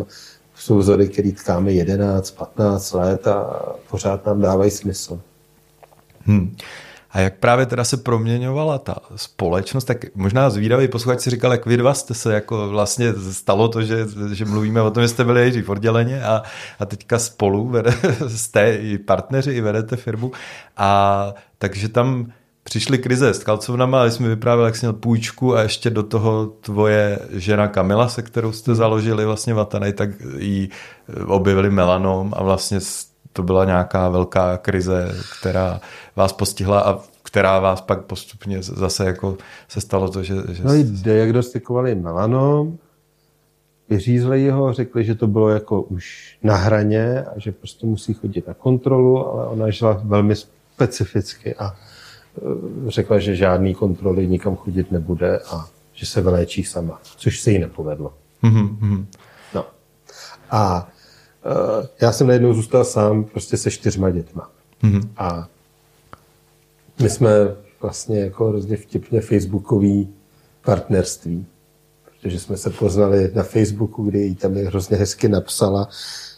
jsou 0.55 0.79
vzory, 0.79 1.09
které 1.09 1.33
tkáme 1.33 1.73
11, 1.73 2.31
15 2.31 2.93
let 2.93 3.27
a 3.27 3.63
pořád 3.91 4.27
nám 4.27 4.41
dávají 4.41 4.71
smysl. 4.71 5.21
Hmm. 6.27 6.57
A 7.11 7.21
jak 7.21 7.39
právě 7.39 7.67
teda 7.67 7.85
se 7.85 7.97
proměňovala 7.97 8.79
ta 8.79 8.97
společnost, 9.17 9.85
tak 9.85 10.05
možná 10.15 10.51
zvídavý 10.51 10.89
posluchač 10.89 11.21
si 11.21 11.31
říkal, 11.31 11.53
jak 11.53 11.67
vy 11.67 11.77
dva 11.77 11.95
jste 11.95 12.15
se 12.15 12.35
jako 12.35 12.69
vlastně 12.69 13.13
stalo 13.33 13.69
to, 13.69 13.83
že, 13.83 14.07
že 14.33 14.45
mluvíme 14.45 14.83
o 14.83 14.91
tom, 14.91 15.03
že 15.03 15.09
jste 15.09 15.25
byli 15.25 15.41
nejdřív 15.41 15.69
odděleně 15.69 16.25
a, 16.25 16.43
a 16.79 16.87
teďka 16.87 17.19
spolu 17.19 17.69
vede, 17.69 17.91
jste 18.29 18.75
i 18.75 18.99
partneři, 18.99 19.53
i 19.53 19.61
vedete 19.61 19.97
firmu. 19.97 20.33
A 20.77 21.35
takže 21.59 21.89
tam 21.89 22.33
přišly 22.65 22.99
krize 22.99 23.35
s 23.35 23.45
kalcovnama, 23.45 24.01
ale 24.01 24.11
jsme 24.11 24.29
vyprávěli, 24.29 24.69
jak 24.69 24.77
jsi 24.77 24.87
měl 24.87 24.93
půjčku 24.93 25.57
a 25.57 25.63
ještě 25.63 25.91
do 25.91 26.03
toho 26.03 26.47
tvoje 26.47 27.19
žena 27.33 27.69
Kamila, 27.69 28.09
se 28.09 28.23
kterou 28.23 28.53
jste 28.53 28.75
založili 28.75 29.25
vlastně 29.25 29.55
Vatanej, 29.55 29.93
tak 29.93 30.11
jí 30.39 30.71
objevili 31.27 31.71
melanom 31.71 32.33
a 32.37 32.43
vlastně 32.43 32.79
to 33.33 33.43
byla 33.43 33.65
nějaká 33.65 34.09
velká 34.09 34.59
krize, 34.59 35.15
která 35.39 35.81
vás 36.17 36.33
postihla 36.33 36.81
a 36.81 36.99
která 37.23 37.61
vás 37.61 37.81
pak 37.81 38.05
postupně 38.05 38.63
zase 38.63 39.05
jako 39.05 39.37
se 39.69 39.81
stalo 39.81 40.09
to, 40.09 40.23
že... 40.23 40.35
že 40.53 40.65
no 40.65 40.73
diagnostikovali 40.83 41.95
melanom, 41.95 42.79
vyřízli 43.89 44.51
ho, 44.51 44.73
řekli, 44.73 45.05
že 45.05 45.15
to 45.15 45.27
bylo 45.27 45.49
jako 45.49 45.83
už 45.83 46.37
na 46.43 46.57
hraně 46.57 47.23
a 47.23 47.39
že 47.39 47.53
prostě 47.53 47.87
musí 47.87 48.15
chodit 48.15 48.47
na 48.47 48.55
kontrolu, 48.55 49.29
ale 49.29 49.47
ona 49.47 49.71
žila 49.71 50.01
velmi 50.05 50.35
specificky 50.37 51.55
a 51.55 51.77
řekla, 52.87 53.19
že 53.19 53.37
žádný 53.37 53.75
kontroly 53.75 54.27
nikam 54.27 54.57
chodit 54.57 54.93
nebude 54.93 55.39
a 55.39 55.69
že 55.93 56.07
se 56.07 56.21
vyléčí 56.21 56.65
sama, 56.65 57.01
což 57.17 57.41
se 57.41 57.51
jí 57.51 57.59
nepovedlo. 57.59 58.15
Mm-hmm. 58.43 59.07
No. 59.55 59.67
A 60.51 60.89
uh, 61.47 61.87
já 62.03 62.13
jsem 62.13 62.27
najednou 62.27 62.55
zůstal 62.55 62.85
sám 62.85 63.25
prostě 63.25 63.57
se 63.57 63.71
čtyřma 63.71 64.11
dětma. 64.11 64.51
Mm-hmm. 64.83 65.09
A 65.17 65.49
my 67.03 67.11
jsme 67.11 67.31
vlastně 67.81 68.21
jako 68.21 68.49
hrozně 68.49 68.77
vtipně 68.77 69.21
facebookový 69.21 70.09
partnerství, 70.65 71.47
protože 72.05 72.41
jsme 72.41 72.57
se 72.57 72.71
poznali 72.71 73.31
na 73.35 73.43
Facebooku, 73.43 74.05
kdy 74.05 74.19
jí 74.19 74.35
tam 74.35 74.55
hrozně 74.55 74.97
hezky 74.97 75.29
napsala, 75.29 75.89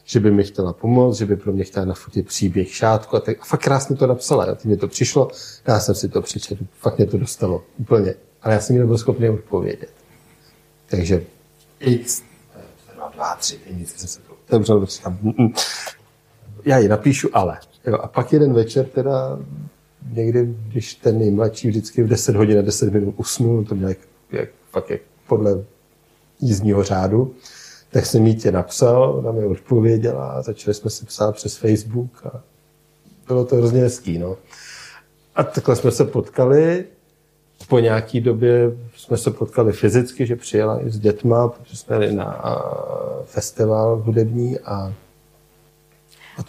že 0.07 0.21
by 0.21 0.31
mi 0.31 0.45
chtěla 0.45 0.73
pomoct, 0.73 1.19
že 1.19 1.27
by 1.27 1.37
pro 1.37 1.53
mě 1.53 1.65
chtěla 1.65 1.85
nafotit 1.85 2.27
příběh 2.27 2.75
šátku 2.75 3.17
a, 3.17 3.21
tak, 3.21 3.37
a 3.41 3.45
fakt 3.45 3.63
krásně 3.63 3.97
to 3.97 4.07
napsala. 4.07 4.45
A 4.45 4.57
mě 4.65 4.77
to 4.77 4.89
přišlo, 4.89 5.29
já 5.67 5.81
jsem 5.81 5.95
si 5.95 6.09
to 6.09 6.23
přečetl, 6.23 6.65
fakt 6.79 6.99
mě 6.99 7.07
to 7.07 7.19
dostalo 7.19 7.65
úplně. 7.79 8.15
Ale 8.43 8.55
já 8.55 8.61
jsem 8.61 8.77
mi 8.77 8.81
nebyl 8.81 8.99
schopný 8.99 9.29
odpovědět. 9.29 9.91
Takže 10.87 11.25
dva, 13.17 13.35
tři, 13.35 13.59
nic, 13.71 13.99
jsem 13.99 14.09
se 14.09 14.21
to 14.21 14.35
otevřel, 14.47 14.87
mm, 15.09 15.33
mm. 15.39 15.53
já 16.65 16.79
ji 16.79 16.89
napíšu, 16.89 17.29
ale. 17.33 17.59
Jo, 17.87 17.95
a 17.95 18.09
pak 18.09 18.33
jeden 18.33 18.53
večer 18.53 18.87
teda 18.87 19.39
někdy, 20.11 20.55
když 20.69 20.95
ten 20.95 21.19
nejmladší 21.19 21.69
vždycky 21.69 22.03
v 22.03 22.09
10 22.09 22.37
hodin 22.37 22.59
a 22.59 22.63
10 22.63 22.93
minut 22.93 23.15
usnul, 23.17 23.65
to 23.65 23.75
měl 23.75 23.89
jak, 23.89 23.99
jak, 24.33 24.49
fakt 24.71 24.91
jak 24.91 25.01
podle 25.27 25.65
jízdního 26.41 26.83
řádu, 26.83 27.35
tak 27.91 28.07
jsem 28.07 28.27
jí 28.27 28.37
tě 28.37 28.53
napsal, 28.53 29.15
ona 29.19 29.33
mi 29.33 29.45
odpověděla 29.45 30.29
a 30.29 30.43
začali 30.43 30.75
jsme 30.75 30.91
si 30.91 31.07
psát 31.07 31.35
přes 31.35 31.57
Facebook 31.57 32.27
a 32.27 32.41
bylo 33.27 33.45
to 33.45 33.57
hrozně 33.57 33.81
hezký, 33.81 34.19
no. 34.19 34.37
A 35.35 35.45
takhle 35.45 35.77
jsme 35.77 35.91
se 35.91 36.05
potkali, 36.05 36.85
po 37.69 37.79
nějaký 37.79 38.21
době 38.21 38.73
jsme 38.97 39.17
se 39.17 39.31
potkali 39.31 39.73
fyzicky, 39.73 40.27
že 40.27 40.37
přijela 40.37 40.87
i 40.87 40.91
s 40.91 40.99
dětma, 40.99 41.49
protože 41.49 41.77
jsme 41.77 41.97
jeli 41.97 42.15
na 42.15 42.43
festival 43.25 43.97
hudební 43.97 44.59
a 44.59 44.93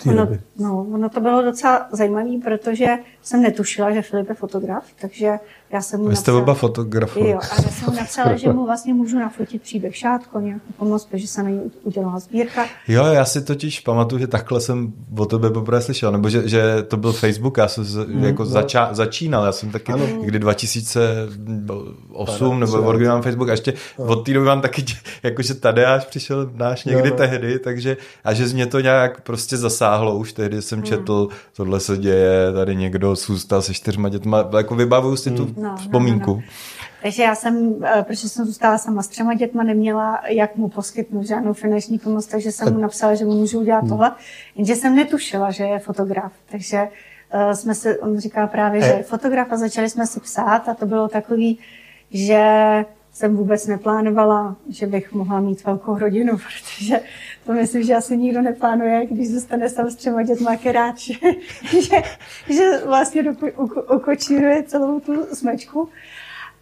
ono, 0.10 0.28
no, 0.58 0.88
ono 0.93 1.10
to 1.10 1.19
bylo 1.19 1.41
docela 1.41 1.88
zajímavé, 1.91 2.30
protože 2.43 2.86
jsem 3.21 3.41
netušila, 3.41 3.91
že 3.91 4.02
Filip 4.02 4.30
je 4.30 4.36
fotograf, 4.36 4.86
takže 5.02 5.39
já 5.71 5.82
jsem 5.82 5.99
mu 5.99 6.08
Vy 6.08 6.15
jste 6.15 6.32
oba 6.32 6.53
fotografové. 6.53 7.30
Jo, 7.30 7.39
a 7.51 7.62
já 7.62 7.69
jsem 7.69 7.89
mu 7.89 7.95
napsala, 7.95 8.36
že 8.36 8.53
mu 8.53 8.65
vlastně 8.65 8.93
můžu 8.93 9.19
nafotit 9.19 9.62
příběh 9.62 9.95
šátko, 9.95 10.39
nějakou 10.39 10.71
pomoc, 10.77 11.06
protože 11.06 11.27
se 11.27 11.43
na 11.43 11.49
ní 11.49 11.62
udělala 11.84 12.19
sbírka. 12.19 12.65
Jo, 12.88 13.06
já 13.06 13.25
si 13.25 13.41
totiž 13.41 13.80
pamatuju, 13.80 14.19
že 14.19 14.27
takhle 14.27 14.62
jsem 14.62 14.93
o 15.17 15.25
tebe 15.25 15.49
poprvé 15.49 15.82
slyšel, 15.82 16.12
nebo 16.12 16.30
že, 16.30 16.49
že 16.49 16.84
to 16.88 16.97
byl 16.97 17.13
Facebook, 17.13 17.58
já 17.58 17.67
jsem 17.67 17.84
hmm, 17.84 18.23
jako 18.23 18.43
no. 18.43 18.49
zača, 18.49 18.89
začínal, 18.91 19.45
já 19.45 19.51
jsem 19.51 19.71
taky 19.71 19.91
ano. 19.91 20.08
někdy 20.08 20.39
2008 20.39 22.60
nebo 22.60 22.73
originál 22.73 23.21
Facebook 23.21 23.49
a 23.49 23.51
ještě 23.51 23.73
no. 23.99 24.06
od 24.06 24.15
té 24.15 24.34
doby 24.34 24.45
mám 24.45 24.62
taky, 24.62 24.86
jakože 25.23 25.53
až 25.88 26.06
přišel 26.06 26.51
náš 26.56 26.86
někdy 26.86 27.10
no, 27.10 27.10
no. 27.10 27.15
tehdy, 27.17 27.60
takže 27.60 27.97
a 28.23 28.34
že 28.34 28.47
z 28.47 28.53
mě 28.53 28.65
to 28.65 28.80
nějak 28.80 29.21
prostě 29.21 29.58
zasáhlo, 29.58 30.17
už 30.17 30.34
tehdy 30.34 30.62
jsem 30.62 30.80
hmm. 30.80 30.86
četl, 30.86 31.27
tohle 31.56 31.80
se 31.80 31.97
děje, 31.97 32.53
tady 32.53 32.75
někdo 32.75 33.15
zůstal 33.15 33.62
se 33.62 33.73
čtyřma 33.73 34.10
dětma, 34.10 34.49
jako 34.58 34.75
vybavuju 34.75 35.15
si 35.15 35.32
tu 35.32 35.56
no, 35.57 35.75
vzpomínku. 35.77 36.31
No, 36.31 36.35
no, 36.35 36.41
no. 36.41 36.77
Takže 37.01 37.23
já 37.23 37.35
jsem, 37.35 37.75
eh, 37.85 38.03
protože 38.03 38.29
jsem 38.29 38.45
zůstala 38.45 38.77
sama 38.77 39.03
s 39.03 39.07
třema 39.07 39.33
dětma, 39.33 39.63
neměla 39.63 40.21
jak 40.27 40.55
mu 40.55 40.69
poskytnout 40.69 41.23
žádnou 41.23 41.53
finanční 41.53 41.99
pomoc, 41.99 42.25
takže 42.25 42.51
jsem 42.51 42.73
mu 42.73 42.79
napsala, 42.79 43.15
že 43.15 43.25
mu 43.25 43.31
můžu 43.31 43.59
udělat 43.59 43.79
hmm. 43.79 43.89
tohle, 43.89 44.11
jenže 44.55 44.75
jsem 44.75 44.95
netušila, 44.95 45.51
že 45.51 45.63
je 45.63 45.79
fotograf. 45.79 46.31
Takže 46.51 46.87
uh, 47.33 47.51
jsme 47.51 47.75
se, 47.75 47.97
on 47.97 48.19
říkal 48.19 48.47
právě, 48.47 48.81
že 48.81 48.87
je 48.87 49.03
fotograf 49.03 49.51
a 49.51 49.57
začali 49.57 49.89
jsme 49.89 50.07
si 50.07 50.19
psát 50.19 50.69
a 50.69 50.73
to 50.73 50.85
bylo 50.85 51.07
takový, 51.07 51.59
že 52.11 52.45
jsem 53.11 53.35
vůbec 53.35 53.67
neplánovala, 53.67 54.55
že 54.69 54.87
bych 54.87 55.13
mohla 55.13 55.39
mít 55.39 55.65
velkou 55.65 55.97
rodinu, 55.97 56.37
protože 56.37 56.99
to 57.47 57.53
myslím, 57.53 57.83
že 57.83 57.95
asi 57.95 58.17
nikdo 58.17 58.41
neplánuje, 58.41 59.05
když 59.05 59.29
zůstane 59.29 59.69
sám 59.69 59.89
s 59.89 59.95
třema 59.95 60.23
dětma 60.23 60.55
keráč, 60.55 61.10
že, 61.71 62.01
že 62.49 62.86
vlastně 62.86 63.23
ukočíruje 63.95 64.63
celou 64.63 64.99
tu 64.99 65.36
smečku. 65.36 65.89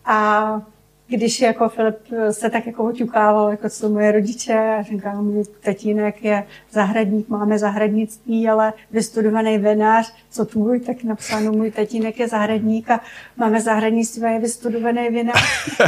A 0.06 0.62
když 1.08 1.42
jako 1.42 1.70
Filip 1.70 1.98
se 2.32 2.50
tak 2.50 2.66
jako 2.66 2.84
oťukával, 2.84 3.52
jako 3.52 3.70
co 3.70 3.90
moje 3.90 4.12
rodiče, 4.12 4.54
a 4.80 4.82
říkal, 4.82 5.24
můj 5.24 5.44
tatínek 5.62 6.24
je 6.24 6.44
zahradník, 6.72 7.30
máme 7.30 7.60
zahradnictví, 7.60 8.50
ale 8.50 8.74
vystudovaný 8.92 9.58
venář, 9.58 10.14
co 10.32 10.46
tvůj, 10.46 10.80
tak 10.80 11.04
napsáno, 11.04 11.52
můj 11.52 11.72
tatínek 11.72 12.20
je 12.20 12.28
zahradník 12.28 12.92
a 12.92 13.00
máme 13.38 13.62
zahradnictví 13.62 14.24
a 14.24 14.30
je 14.30 14.40
vystudovaný 14.40 15.10
venář. 15.10 15.80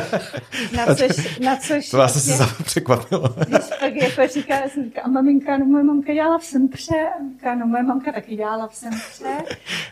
na 0.78 0.96
což, 0.96 1.40
na 1.40 1.56
což 1.56 1.90
to 1.90 1.98
vás 1.98 2.26
se 2.26 2.34
vlastně 2.38 2.64
překvapilo. 2.64 3.36
když 3.48 3.60
pak 3.80 3.96
jako 3.96 4.34
říká, 4.34 4.56
říká, 4.84 5.02
a 5.02 5.08
maminka, 5.08 5.58
no 5.58 5.66
moje 5.66 5.84
mamka 5.84 6.14
dělala 6.14 6.38
v 6.38 6.46
Sempře, 6.46 6.96
a 6.96 7.30
říká, 7.34 7.56
no 7.56 7.68
moje 7.68 7.84
mamka 7.84 8.12
taky 8.12 8.36
dělala 8.36 8.68
v 8.68 8.76
Sempře. 8.76 9.44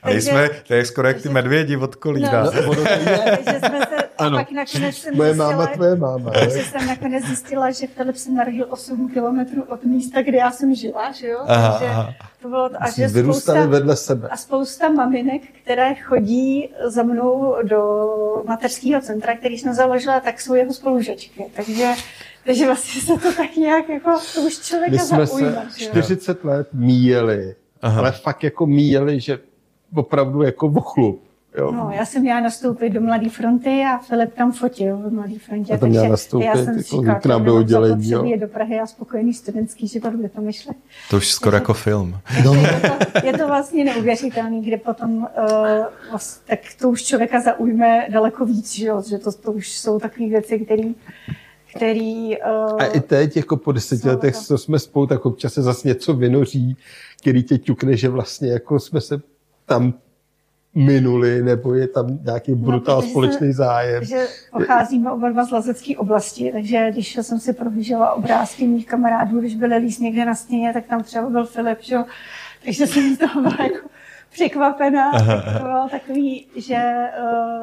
A 0.04 0.10
jsme, 0.10 0.50
to 0.50 0.74
je 0.74 0.86
skoro 0.86 1.08
jak 1.08 1.22
ty 1.22 1.30
medvědi 1.30 1.78
od 1.78 1.96
kolína. 1.96 2.44
No, 2.44 2.52
takže 3.36 3.60
jsme 3.60 3.80
se 3.90 4.05
ano. 4.17 4.38
pak 4.38 4.51
nakonec 4.51 4.95
jsem 4.95 5.15
Moje 5.15 5.34
zjistila, 5.34 5.51
máma, 5.51 5.67
tvoje 5.67 5.95
máma. 5.95 6.32
Takže 6.32 6.63
jsem 6.63 6.88
nakonec 6.88 7.25
zjistila, 7.25 7.71
že 7.71 7.88
Filip 7.88 8.15
se 8.15 8.32
narodil 8.32 8.65
8 8.69 9.10
kilometrů 9.13 9.63
od 9.63 9.84
místa, 9.84 10.21
kde 10.21 10.38
já 10.38 10.51
jsem 10.51 10.75
žila, 10.75 11.12
že 11.12 11.28
jo? 11.28 11.39
Aha, 11.47 11.71
Takže 11.71 11.86
aha. 11.86 12.13
to 12.41 12.49
bylo 12.49 12.69
a 12.80 12.89
že 12.89 13.10
spousta, 13.10 13.65
vedle 13.65 13.95
sebe. 13.95 14.28
A 14.28 14.38
spousta 14.38 14.89
maminek, 14.89 15.41
které 15.63 15.95
chodí 15.95 16.69
za 16.88 17.04
mnou 17.04 17.56
do 17.63 18.08
mateřského 18.47 19.01
centra, 19.01 19.36
který 19.36 19.58
jsem 19.58 19.73
založila, 19.73 20.19
tak 20.19 20.41
jsou 20.41 20.54
jeho 20.54 20.73
spolužačky. 20.73 21.45
Takže 21.56 21.93
takže 22.45 22.65
vlastně 22.65 23.01
se 23.01 23.21
to 23.21 23.34
tak 23.34 23.56
nějak 23.56 23.89
jako 23.89 24.12
to 24.36 24.41
už 24.41 24.60
člověka 24.60 24.91
My 24.91 24.99
jsme 24.99 25.25
zaujme, 25.25 25.67
se 25.71 25.80
40 25.80 26.43
let 26.43 26.67
míjeli, 26.73 27.56
Aha. 27.82 27.99
ale 27.99 28.12
fakt 28.12 28.43
jako 28.43 28.65
míjeli, 28.65 29.19
že 29.19 29.39
opravdu 29.95 30.41
jako 30.41 30.69
vochlup. 30.69 31.25
Jo. 31.58 31.72
No, 31.72 31.89
já 31.94 32.06
jsem 32.06 32.22
měla 32.22 32.39
nastoupit 32.39 32.89
do 32.89 33.02
Mladé 33.02 33.30
fronty 33.30 33.84
a 33.94 33.98
Filip 33.98 34.34
tam 34.34 34.52
fotil 34.52 34.98
v 34.98 35.13
Mladé 35.13 35.39
frontě. 35.39 35.74
A 35.74 35.78
to 35.78 35.88
měla 35.88 36.08
nastoupit 36.08 36.46
já 36.46 36.56
jsem 36.56 36.78
jako 36.78 36.82
říkala, 36.82 37.20
k 37.20 37.26
nám 37.26 37.44
do 37.44 37.56
oddělení. 37.56 38.10
Jo. 38.12 38.38
do 38.39 38.48
Prahy 38.48 38.80
a 38.80 38.86
spokojený 38.86 39.34
studentský 39.34 39.88
život, 39.88 40.13
kde 40.13 40.30
to 40.30 40.41
myšle. 40.41 40.74
To 41.10 41.18
už 41.18 41.32
skoro 41.32 41.56
jako 41.56 41.74
film. 41.74 42.18
No. 42.46 42.54
Je, 42.54 42.80
to, 42.80 43.28
je 43.28 43.34
to 43.38 43.48
vlastně 43.48 43.86
neuvěřitelný, 43.86 44.62
kde 44.62 44.78
potom 44.78 45.18
uh, 45.18 45.28
vlastně, 46.10 46.44
tak 46.48 46.60
to 46.80 46.89
už 46.89 47.04
člověka 47.04 47.41
zaujme 47.41 48.08
daleko 48.10 48.46
víc, 48.46 48.76
že, 48.76 48.86
jo? 48.86 49.04
že 49.10 49.18
to, 49.18 49.32
to 49.32 49.52
už 49.52 49.78
jsou 49.78 50.00
takové 50.00 50.28
věci, 50.30 50.60
které 50.60 50.84
který... 51.76 52.38
Uh, 52.38 52.82
a 52.82 52.86
i 52.86 53.00
teď, 53.00 53.38
jako 53.38 53.58
po 53.58 53.72
deseti 53.72 54.08
letech, 54.08 54.36
co 54.36 54.58
jsme 54.58 54.80
spolu, 54.80 55.08
tak 55.08 55.26
občas 55.26 55.54
se 55.54 55.62
zase 55.62 55.88
něco 55.88 56.13
vynoří, 56.13 56.78
který 57.22 57.44
tě 57.44 57.58
ťukne, 57.58 57.98
že 57.98 58.10
vlastně 58.10 58.52
jako 58.52 58.80
jsme 58.80 59.02
se 59.02 59.22
tam 59.65 59.94
minuli, 60.76 61.42
nebo 61.42 61.74
je 61.74 61.88
tam 61.88 62.20
nějaký 62.24 62.52
no, 62.52 62.58
brutál 62.58 63.02
no, 63.02 63.08
společný 63.08 63.48
se, 63.48 63.58
zájem. 63.58 64.04
Že 64.04 64.26
pocházíme 64.52 65.12
oba 65.12 65.30
dva 65.30 65.46
z 65.46 65.52
Lazecké 65.52 65.98
oblasti, 65.98 66.52
takže 66.54 66.92
když 66.92 67.16
jsem 67.22 67.40
si 67.40 67.54
prohlížela 67.54 68.14
obrázky 68.14 68.68
mých 68.68 68.86
kamarádů, 68.86 69.40
když 69.40 69.56
byli 69.56 69.78
líst 69.78 70.02
někde 70.02 70.26
na 70.26 70.36
stěně, 70.36 70.74
tak 70.74 70.86
tam 70.86 71.04
třeba 71.04 71.30
byl 71.30 71.46
Filip, 71.46 71.78
že? 71.82 71.98
takže 72.66 72.88
jsem 72.88 73.16
z 73.16 73.18
toho 73.18 73.42
byla 73.42 73.58
jako 73.64 73.88
překvapená. 74.36 75.12
To 75.12 75.64
bylo 75.64 75.88
takový, 75.92 76.48
že 76.56 76.84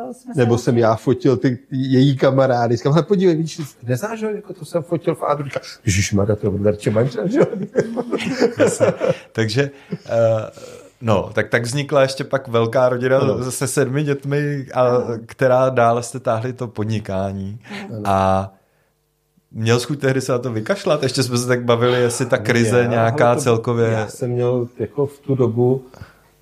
uh, 0.05 0.12
jsme 0.12 0.33
Nebo 0.37 0.59
se... 0.59 0.64
jsem 0.64 0.79
já 0.79 0.96
fotil 0.96 1.37
ty 1.37 1.59
její 1.70 2.16
kamarády. 2.16 2.77
Říkám, 2.77 2.92
ale 2.92 3.03
podívej, 3.03 3.37
víš, 3.37 3.61
neznáš, 3.83 4.18
že 4.18 4.27
jako 4.27 4.55
to 4.55 4.64
jsem 4.64 4.83
fotil 4.83 5.14
v 5.14 5.22
Adru. 5.22 5.48
Ježišmarja, 5.87 6.37
to 6.37 6.46
je 6.87 6.92
Manča, 6.92 7.27
že 7.27 7.40
Takže 9.33 9.70
uh, 9.90 10.82
No, 11.02 11.30
tak 11.32 11.48
tak 11.48 11.62
vznikla 11.62 12.02
ještě 12.02 12.24
pak 12.24 12.48
velká 12.48 12.88
rodina 12.88 13.18
ano. 13.18 13.50
se 13.50 13.66
sedmi 13.66 14.02
dětmi, 14.02 14.66
a, 14.74 14.86
která 15.26 15.68
dále 15.68 16.02
jste 16.02 16.20
táhli 16.20 16.52
to 16.52 16.68
podnikání. 16.68 17.60
Ano. 17.90 18.02
A 18.04 18.52
měl 19.50 19.80
chuť 19.80 20.00
tehdy 20.00 20.20
se 20.20 20.32
na 20.32 20.38
to 20.38 20.52
vykašlat? 20.52 21.02
Ještě 21.02 21.22
jsme 21.22 21.38
se 21.38 21.46
tak 21.46 21.64
bavili, 21.64 22.00
jestli 22.00 22.26
ta 22.26 22.38
krize 22.38 22.78
já, 22.78 22.86
nějaká 22.86 23.34
to, 23.34 23.40
celkově... 23.40 23.88
Já 23.88 24.08
jsem 24.08 24.30
měl 24.30 24.68
jako 24.78 25.06
v 25.06 25.18
tu 25.18 25.34
dobu, 25.34 25.84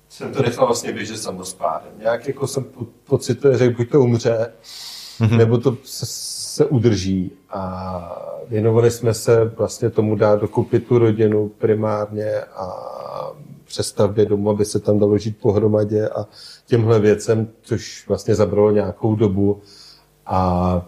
jsem 0.09 0.33
to 0.33 0.41
nechal 0.41 0.65
vlastně 0.65 0.93
běžet 0.93 1.17
samospádem. 1.17 1.91
Nějak 1.99 2.27
jako 2.27 2.47
jsem 2.47 2.65
pocit, 3.03 3.45
že 3.57 3.69
buď 3.69 3.89
to 3.89 4.01
umře, 4.01 4.51
mm-hmm. 5.19 5.37
nebo 5.37 5.57
to 5.57 5.77
se, 5.83 6.05
se 6.55 6.65
udrží. 6.65 7.31
A 7.49 8.21
věnovali 8.47 8.91
jsme 8.91 9.13
se 9.13 9.45
vlastně 9.45 9.89
tomu 9.89 10.15
dát 10.15 10.41
dokupit 10.41 10.87
tu 10.87 10.99
rodinu 10.99 11.49
primárně 11.49 12.41
a 12.41 12.90
přestavbě 13.71 14.25
domu, 14.25 14.49
aby 14.49 14.65
se 14.65 14.79
tam 14.79 14.99
dalo 14.99 15.17
žít 15.17 15.37
pohromadě 15.37 16.09
a 16.09 16.27
těmhle 16.65 16.99
věcem, 16.99 17.47
což 17.61 18.07
vlastně 18.07 18.35
zabralo 18.35 18.71
nějakou 18.71 19.15
dobu. 19.15 19.61
A 20.25 20.85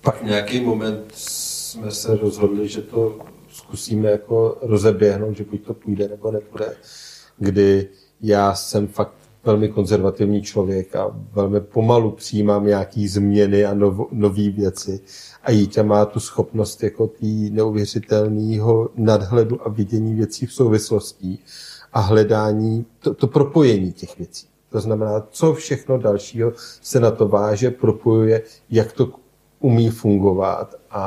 pak 0.00 0.22
nějaký 0.22 0.60
moment 0.60 1.04
jsme 1.14 1.90
se 1.90 2.16
rozhodli, 2.16 2.68
že 2.68 2.82
to 2.82 3.18
zkusíme 3.48 4.10
jako 4.10 4.58
rozeběhnout, 4.62 5.36
že 5.36 5.44
buď 5.44 5.64
to 5.64 5.74
půjde 5.74 6.08
nebo 6.08 6.30
nepůjde, 6.30 6.76
kdy 7.38 7.88
já 8.20 8.54
jsem 8.54 8.88
fakt 8.88 9.19
velmi 9.44 9.68
konzervativní 9.68 10.42
člověk 10.42 10.96
a 10.96 11.16
velmi 11.32 11.60
pomalu 11.60 12.10
přijímám 12.10 12.66
nějaký 12.66 13.08
změny 13.08 13.64
a 13.64 13.74
nov, 13.74 14.12
nové 14.12 14.50
věci. 14.50 15.00
A 15.42 15.50
Jítě 15.50 15.82
má 15.82 16.04
tu 16.04 16.20
schopnost 16.20 16.82
jako 16.82 17.06
tý 17.06 17.50
neuvěřitelného 17.50 18.88
nadhledu 18.96 19.66
a 19.66 19.68
vidění 19.68 20.14
věcí 20.14 20.46
v 20.46 20.52
souvislostí 20.52 21.38
a 21.92 22.00
hledání, 22.00 22.86
to, 23.00 23.14
to 23.14 23.26
propojení 23.26 23.92
těch 23.92 24.18
věcí. 24.18 24.46
To 24.70 24.80
znamená, 24.80 25.26
co 25.30 25.54
všechno 25.54 25.98
dalšího 25.98 26.52
se 26.82 27.00
na 27.00 27.10
to 27.10 27.28
váže, 27.28 27.70
propojuje, 27.70 28.42
jak 28.70 28.92
to 28.92 29.12
umí 29.60 29.90
fungovat 29.90 30.74
a, 30.90 31.06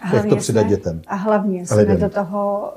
a 0.00 0.16
jak 0.16 0.26
to 0.26 0.36
přidat 0.36 0.60
jsme, 0.60 0.70
dětem. 0.70 1.02
A 1.06 1.14
hlavně 1.14 1.66
jsme 1.66 1.76
lidem. 1.76 2.00
do 2.00 2.08
toho, 2.08 2.72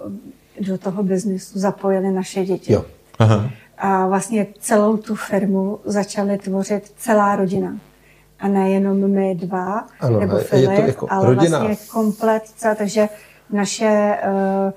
do 0.60 0.78
toho 0.78 1.04
biznisu 1.04 1.60
zapojili 1.60 2.12
naše 2.12 2.46
děti. 2.46 2.74
Jo. 2.74 2.86
Aha. 3.20 3.50
A 3.80 4.08
vlastně 4.08 4.48
celou 4.60 4.98
tu 4.98 5.16
firmu 5.16 5.80
začaly 5.86 6.38
tvořit 6.38 6.94
celá 6.98 7.36
rodina. 7.36 7.78
A 8.40 8.48
nejenom 8.48 9.12
my 9.12 9.36
dva, 9.36 9.88
ano, 10.00 10.20
nebo 10.20 10.38
Filip, 10.38 10.70
je 10.72 10.76
to 10.78 10.88
jako 10.88 11.08
ale 11.10 11.26
rodina. 11.26 11.60
vlastně 11.60 11.86
komplet, 11.92 12.44
takže 12.78 13.10
naše, 13.52 14.18
uh, 14.66 14.72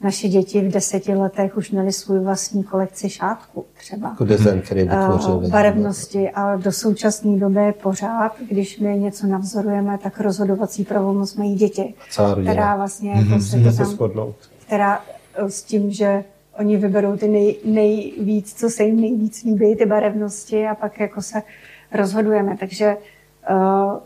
naše 0.00 0.28
děti 0.28 0.60
v 0.60 0.72
deseti 0.72 1.14
letech 1.14 1.56
už 1.56 1.70
měly 1.70 1.92
svůj 1.92 2.20
vlastní 2.20 2.64
kolekci 2.64 3.10
šátků 3.10 3.64
třeba. 3.78 4.08
Jako 4.08 4.24
design, 4.24 4.60
který 4.60 4.88
Uh, 4.88 5.50
barevnosti 5.50 6.30
a 6.30 6.56
do 6.56 6.72
současné 6.72 7.38
doby 7.38 7.72
pořád, 7.82 8.32
když 8.50 8.78
my 8.78 8.98
něco 8.98 9.26
navzorujeme, 9.26 9.98
tak 9.98 10.20
rozhodovací 10.20 10.84
pravomoc 10.84 11.36
mají 11.36 11.54
děti. 11.54 11.94
Celá 12.10 12.34
rodina. 12.34 12.52
Která 12.52 12.76
vlastně 12.76 13.14
mm-hmm. 13.14 13.30
jako 13.30 13.72
se 13.72 13.96
to 13.96 14.08
tam, 14.08 14.32
která 14.66 15.00
eh, 15.34 15.50
s 15.50 15.62
tím, 15.62 15.90
že 15.90 16.24
oni 16.58 16.76
vyberou 16.76 17.16
ty 17.16 17.28
nej, 17.28 17.56
nejvíc, 17.64 18.54
co 18.54 18.70
se 18.70 18.84
jim 18.84 19.00
nejvíc 19.00 19.44
líbí, 19.44 19.76
ty 19.76 19.86
barevnosti 19.86 20.66
a 20.66 20.74
pak 20.74 21.00
jako 21.00 21.22
se 21.22 21.42
rozhodujeme. 21.92 22.56
Takže 22.56 22.96
uh, 23.50 23.98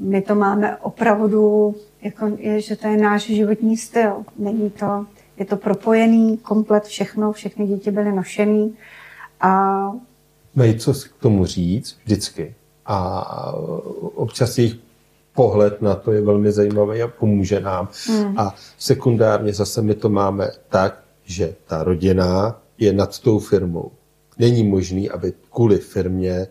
my 0.00 0.22
to 0.22 0.34
máme 0.34 0.76
opravdu, 0.76 1.74
jako 2.02 2.30
je, 2.38 2.60
že 2.60 2.76
to 2.76 2.88
je 2.88 2.96
náš 2.96 3.22
životní 3.22 3.76
styl. 3.76 4.12
Není 4.38 4.70
to, 4.70 5.06
je 5.36 5.44
to 5.44 5.56
propojený, 5.56 6.38
komplet 6.38 6.84
všechno, 6.84 7.32
všechny 7.32 7.66
děti 7.66 7.90
byly 7.90 8.12
nošený 8.12 8.76
a 9.40 9.82
mají 10.54 10.78
co 10.78 10.92
k 10.92 11.20
tomu 11.20 11.46
říct 11.46 11.98
vždycky. 12.04 12.54
A 12.86 13.52
občas 14.14 14.58
jejich 14.58 14.76
pohled 15.34 15.82
na 15.82 15.94
to 15.94 16.12
je 16.12 16.20
velmi 16.20 16.52
zajímavý 16.52 17.02
a 17.02 17.08
pomůže 17.08 17.60
nám. 17.60 17.88
Hmm. 18.06 18.38
A 18.38 18.54
sekundárně 18.78 19.52
zase 19.52 19.82
my 19.82 19.94
to 19.94 20.08
máme 20.08 20.50
tak, 20.68 21.05
že 21.26 21.54
ta 21.66 21.82
rodina 21.82 22.62
je 22.78 22.92
nad 22.92 23.18
tou 23.18 23.38
firmou. 23.38 23.90
Není 24.38 24.64
možný, 24.64 25.10
aby 25.10 25.32
kvůli 25.50 25.78
firmě 25.78 26.46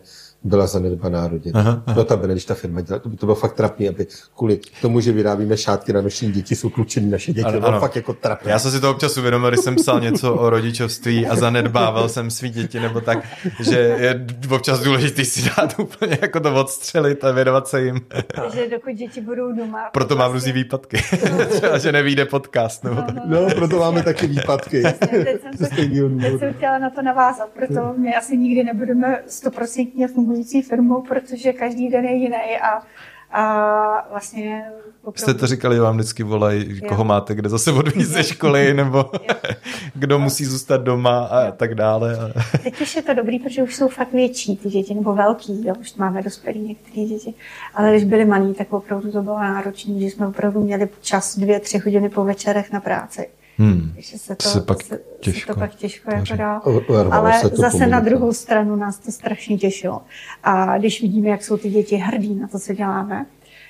byla 0.46 0.66
zanedbaná 0.66 1.28
rodina. 1.28 1.60
Aha, 1.60 1.82
aha. 1.86 1.96
No 1.96 2.04
ta 2.04 2.16
když 2.16 2.44
ta 2.44 2.54
firma 2.54 2.80
dělá, 2.80 2.98
to 2.98 3.08
by 3.08 3.16
to 3.16 3.26
bylo 3.26 3.36
fakt 3.36 3.54
trapný, 3.54 3.88
aby 3.88 4.06
kvůli 4.36 4.60
tomu, 4.82 5.00
že 5.00 5.12
vyrábíme 5.12 5.56
šátky 5.56 5.92
na 5.92 6.00
nošení 6.00 6.32
děti, 6.32 6.56
jsou 6.56 6.70
klučení 6.70 7.10
naše 7.10 7.32
děti. 7.32 7.44
Ano, 7.44 7.60
to 7.60 7.66
bylo 7.66 7.80
fakt 7.80 7.96
jako 7.96 8.12
trapný. 8.12 8.50
Já 8.50 8.58
jsem 8.58 8.70
si 8.70 8.80
to 8.80 8.90
občas 8.90 9.16
uvědomil, 9.16 9.48
když 9.50 9.60
jsem 9.60 9.76
psal 9.76 10.00
něco 10.00 10.34
o 10.34 10.50
rodičovství 10.50 11.26
a 11.26 11.36
zanedbával 11.36 12.08
jsem 12.08 12.30
svý 12.30 12.50
děti, 12.50 12.80
nebo 12.80 13.00
tak, 13.00 13.18
že 13.60 13.78
je 13.78 14.26
občas 14.50 14.80
důležitý 14.80 15.24
si 15.24 15.50
dát 15.56 15.74
úplně 15.78 16.18
jako 16.22 16.40
to 16.40 16.54
odstřelit 16.54 17.24
a 17.24 17.32
věnovat 17.32 17.68
se 17.68 17.82
jim. 17.82 18.00
Takže 18.34 18.68
dokud 18.70 18.90
děti 18.90 19.20
budou 19.20 19.52
doma. 19.52 19.90
Proto 19.92 20.16
mám 20.16 20.32
různý 20.32 20.52
výpadky. 20.52 21.02
Třeba, 21.50 21.78
že 21.78 21.92
nevíde 21.92 22.24
podcast. 22.24 22.84
Nebo 22.84 22.96
no, 22.96 23.06
no, 23.14 23.22
no. 23.26 23.48
no, 23.48 23.54
proto 23.54 23.78
máme 23.78 24.02
taky 24.02 24.26
výpadky. 24.26 24.82
Jasně, 24.82 25.06
teď, 25.06 25.42
jsem 25.42 25.66
se, 25.68 25.76
teď 25.76 26.38
jsem 26.38 26.54
chtěla 26.54 26.78
na 26.78 26.90
to 26.90 27.02
navázat, 27.02 27.48
proto 27.48 27.94
my 27.96 28.14
asi 28.14 28.36
nikdy 28.36 28.64
nebudeme 28.64 29.22
stoprocentně 29.26 30.08
fungovat 30.08 30.35
fungující 30.36 30.62
firmou, 30.62 31.02
protože 31.02 31.52
každý 31.52 31.88
den 31.88 32.04
je 32.04 32.14
jiný 32.14 32.58
a, 32.62 32.82
a 33.30 34.08
vlastně... 34.10 34.64
Opravdu... 35.02 35.32
Jste 35.32 35.34
to 35.34 35.46
říkali, 35.46 35.78
vám 35.78 35.94
vždycky 35.96 36.22
volají, 36.22 36.80
koho 36.80 37.04
máte, 37.04 37.34
kde 37.34 37.48
zase 37.48 37.72
odvízt 37.72 38.10
ze 38.10 38.24
školy, 38.24 38.74
nebo 38.74 39.10
kdo 39.94 40.18
musí 40.18 40.44
zůstat 40.44 40.82
doma 40.82 41.24
a 41.24 41.46
jo. 41.46 41.52
tak 41.56 41.74
dále. 41.74 42.16
Teď 42.62 42.80
už 42.80 42.96
je 42.96 43.02
to 43.02 43.14
dobrý, 43.14 43.38
protože 43.38 43.62
už 43.62 43.76
jsou 43.76 43.88
fakt 43.88 44.12
větší 44.12 44.56
ty 44.56 44.68
děti, 44.68 44.94
nebo 44.94 45.14
velký, 45.14 45.66
jo, 45.66 45.74
už 45.80 45.94
máme 45.94 46.22
dospělí 46.22 46.60
některé 46.60 47.06
děti. 47.06 47.34
Ale 47.74 47.90
když 47.90 48.04
byly 48.04 48.24
malí, 48.24 48.54
tak 48.54 48.72
opravdu 48.72 49.12
to 49.12 49.22
bylo 49.22 49.38
náročné, 49.38 50.00
že 50.00 50.06
jsme 50.06 50.26
opravdu 50.26 50.60
měli 50.60 50.88
čas 51.00 51.38
dvě, 51.38 51.60
tři 51.60 51.78
hodiny 51.78 52.08
po 52.08 52.24
večerech 52.24 52.72
na 52.72 52.80
práci. 52.80 53.28
Hmm. 53.58 53.92
Takže 53.94 54.18
se 54.18 54.36
to, 54.36 54.48
se 54.48 54.60
pak 54.60 54.82
se, 54.82 55.00
těžko, 55.20 55.40
se 55.40 55.54
to 55.54 55.60
pak 55.60 55.74
těžko 55.74 56.14
jako 56.14 56.36
dá. 56.36 56.62
Ale 57.10 57.40
zase 57.52 57.86
na 57.86 58.00
druhou 58.00 58.32
stranu 58.32 58.76
nás 58.76 58.98
to 58.98 59.12
strašně 59.12 59.58
těšilo. 59.58 60.02
A 60.44 60.78
když 60.78 61.02
vidíme, 61.02 61.28
jak 61.28 61.44
jsou 61.44 61.56
ty 61.56 61.70
děti 61.70 61.96
hrdí 61.96 62.34
na 62.34 62.48
to, 62.48 62.58
co 62.58 62.72
děláme, 62.72 63.26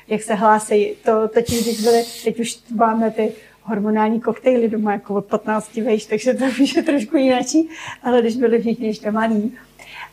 jak 0.09 0.23
se 0.23 0.35
hlásí, 0.35 0.93
to 1.05 1.29
totiž, 1.29 1.63
když 1.63 1.81
byly, 1.81 2.05
teď 2.25 2.41
už 2.41 2.59
máme 2.75 3.11
ty 3.11 3.33
hormonální 3.63 4.21
koktejly 4.21 4.69
doma 4.69 4.93
jako 4.93 5.15
od 5.15 5.25
15 5.25 5.77
vejš, 5.77 6.07
takže 6.07 6.35
to 6.35 6.45
už 6.45 6.77
je 6.77 6.83
trošku 6.83 7.17
jináčí, 7.17 7.69
ale 8.03 8.21
když 8.21 8.37
byli 8.37 8.61
všichni 8.61 8.87
ještě 8.87 9.11
malí, 9.11 9.53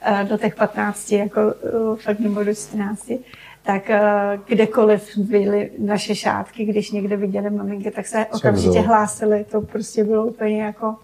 eh, 0.01 0.23
do 0.29 0.37
těch 0.37 0.55
15, 0.55 1.11
jako 1.11 1.41
eh, 1.41 1.95
fakt 1.95 2.19
nebo 2.19 2.43
do 2.43 2.55
14, 2.55 3.11
tak 3.63 3.89
eh, 3.89 4.39
kdekoliv 4.47 5.17
byly 5.17 5.71
naše 5.79 6.15
šátky, 6.15 6.65
když 6.65 6.91
někde 6.91 7.17
viděli 7.17 7.49
maminky, 7.49 7.91
tak 7.91 8.07
se 8.07 8.25
okamžitě 8.25 8.79
hlásili. 8.79 9.45
To 9.51 9.61
prostě 9.61 10.03
bylo 10.03 10.25
úplně 10.25 10.63
jako 10.63 10.95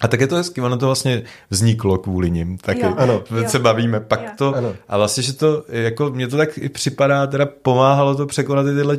a 0.00 0.08
tak 0.08 0.20
je 0.20 0.26
to 0.26 0.36
hezky, 0.36 0.60
ono 0.60 0.76
to 0.76 0.86
vlastně 0.86 1.22
vzniklo 1.50 1.98
kvůli 1.98 2.30
nim, 2.30 2.58
taky 2.58 2.80
jo. 2.80 2.94
ano. 2.96 3.22
se 3.46 3.58
bavíme, 3.58 4.00
pak 4.00 4.22
jo. 4.22 4.30
to, 4.38 4.54
ano. 4.54 4.74
a 4.88 4.96
vlastně, 4.96 5.22
že 5.22 5.32
to, 5.32 5.64
jako 5.68 6.10
mně 6.10 6.28
to 6.28 6.36
tak 6.36 6.58
i 6.58 6.68
připadá, 6.68 7.26
teda 7.26 7.46
pomáhalo 7.46 8.14
to 8.14 8.26
překonat 8.26 8.66
i 8.66 8.74
tyhle 8.74 8.96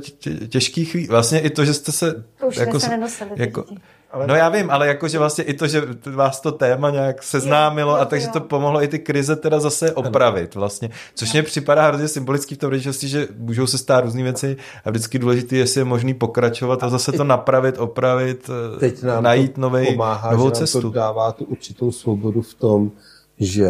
těžké 0.50 0.84
chvíle, 0.84 1.08
vlastně 1.08 1.40
i 1.40 1.50
to, 1.50 1.66
že 1.66 1.74
jste 1.74 1.92
se... 1.92 2.24
To 2.40 2.48
už 2.48 2.58
jako, 2.58 2.80
se 2.80 2.90
nenosili, 2.90 3.30
jako, 3.36 3.66
ale 4.12 4.28
no 4.28 4.36
já 4.36 4.50
vím, 4.50 4.72
ale 4.72 4.88
jakože 4.88 5.20
vlastně 5.20 5.44
i 5.44 5.54
to, 5.54 5.68
že 5.68 5.84
vás 6.06 6.42
to 6.42 6.52
téma 6.52 6.90
nějak 6.90 7.24
seznámilo 7.24 7.92
jo, 7.92 7.98
a 7.98 8.06
takže 8.06 8.28
to 8.28 8.40
pomohlo 8.40 8.84
i 8.84 8.88
ty 8.88 9.00
krize 9.00 9.36
teda 9.36 9.60
zase 9.60 9.92
opravit 9.94 10.56
vlastně, 10.56 10.90
což 11.16 11.34
mě 11.34 11.44
připadá 11.44 11.88
hrozně 11.88 12.08
symbolický 12.08 12.56
v 12.56 12.58
tom 12.58 12.70
rodičovství, 12.70 13.10
že 13.10 13.28
můžou 13.38 13.68
se 13.68 13.78
stát 13.78 14.04
různé 14.04 14.24
věci 14.24 14.58
a 14.86 14.90
vždycky 14.90 15.20
důležité, 15.20 15.56
jestli 15.56 15.82
je 15.82 15.86
možný 15.86 16.14
pokračovat 16.14 16.84
a 16.84 16.90
zase 16.90 17.12
to 17.12 17.24
napravit, 17.24 17.78
opravit, 17.78 18.50
Teď 18.80 19.04
nám 19.04 19.24
najít 19.24 19.58
nový, 19.58 19.86
pomáhá, 19.86 20.32
novou 20.32 20.50
že 20.50 20.56
cestu. 20.56 20.82
to 20.82 20.90
dává 20.90 21.32
tu 21.32 21.46
určitou 21.46 21.92
svobodu 21.92 22.42
v 22.42 22.54
tom, 22.54 22.92
že 23.40 23.70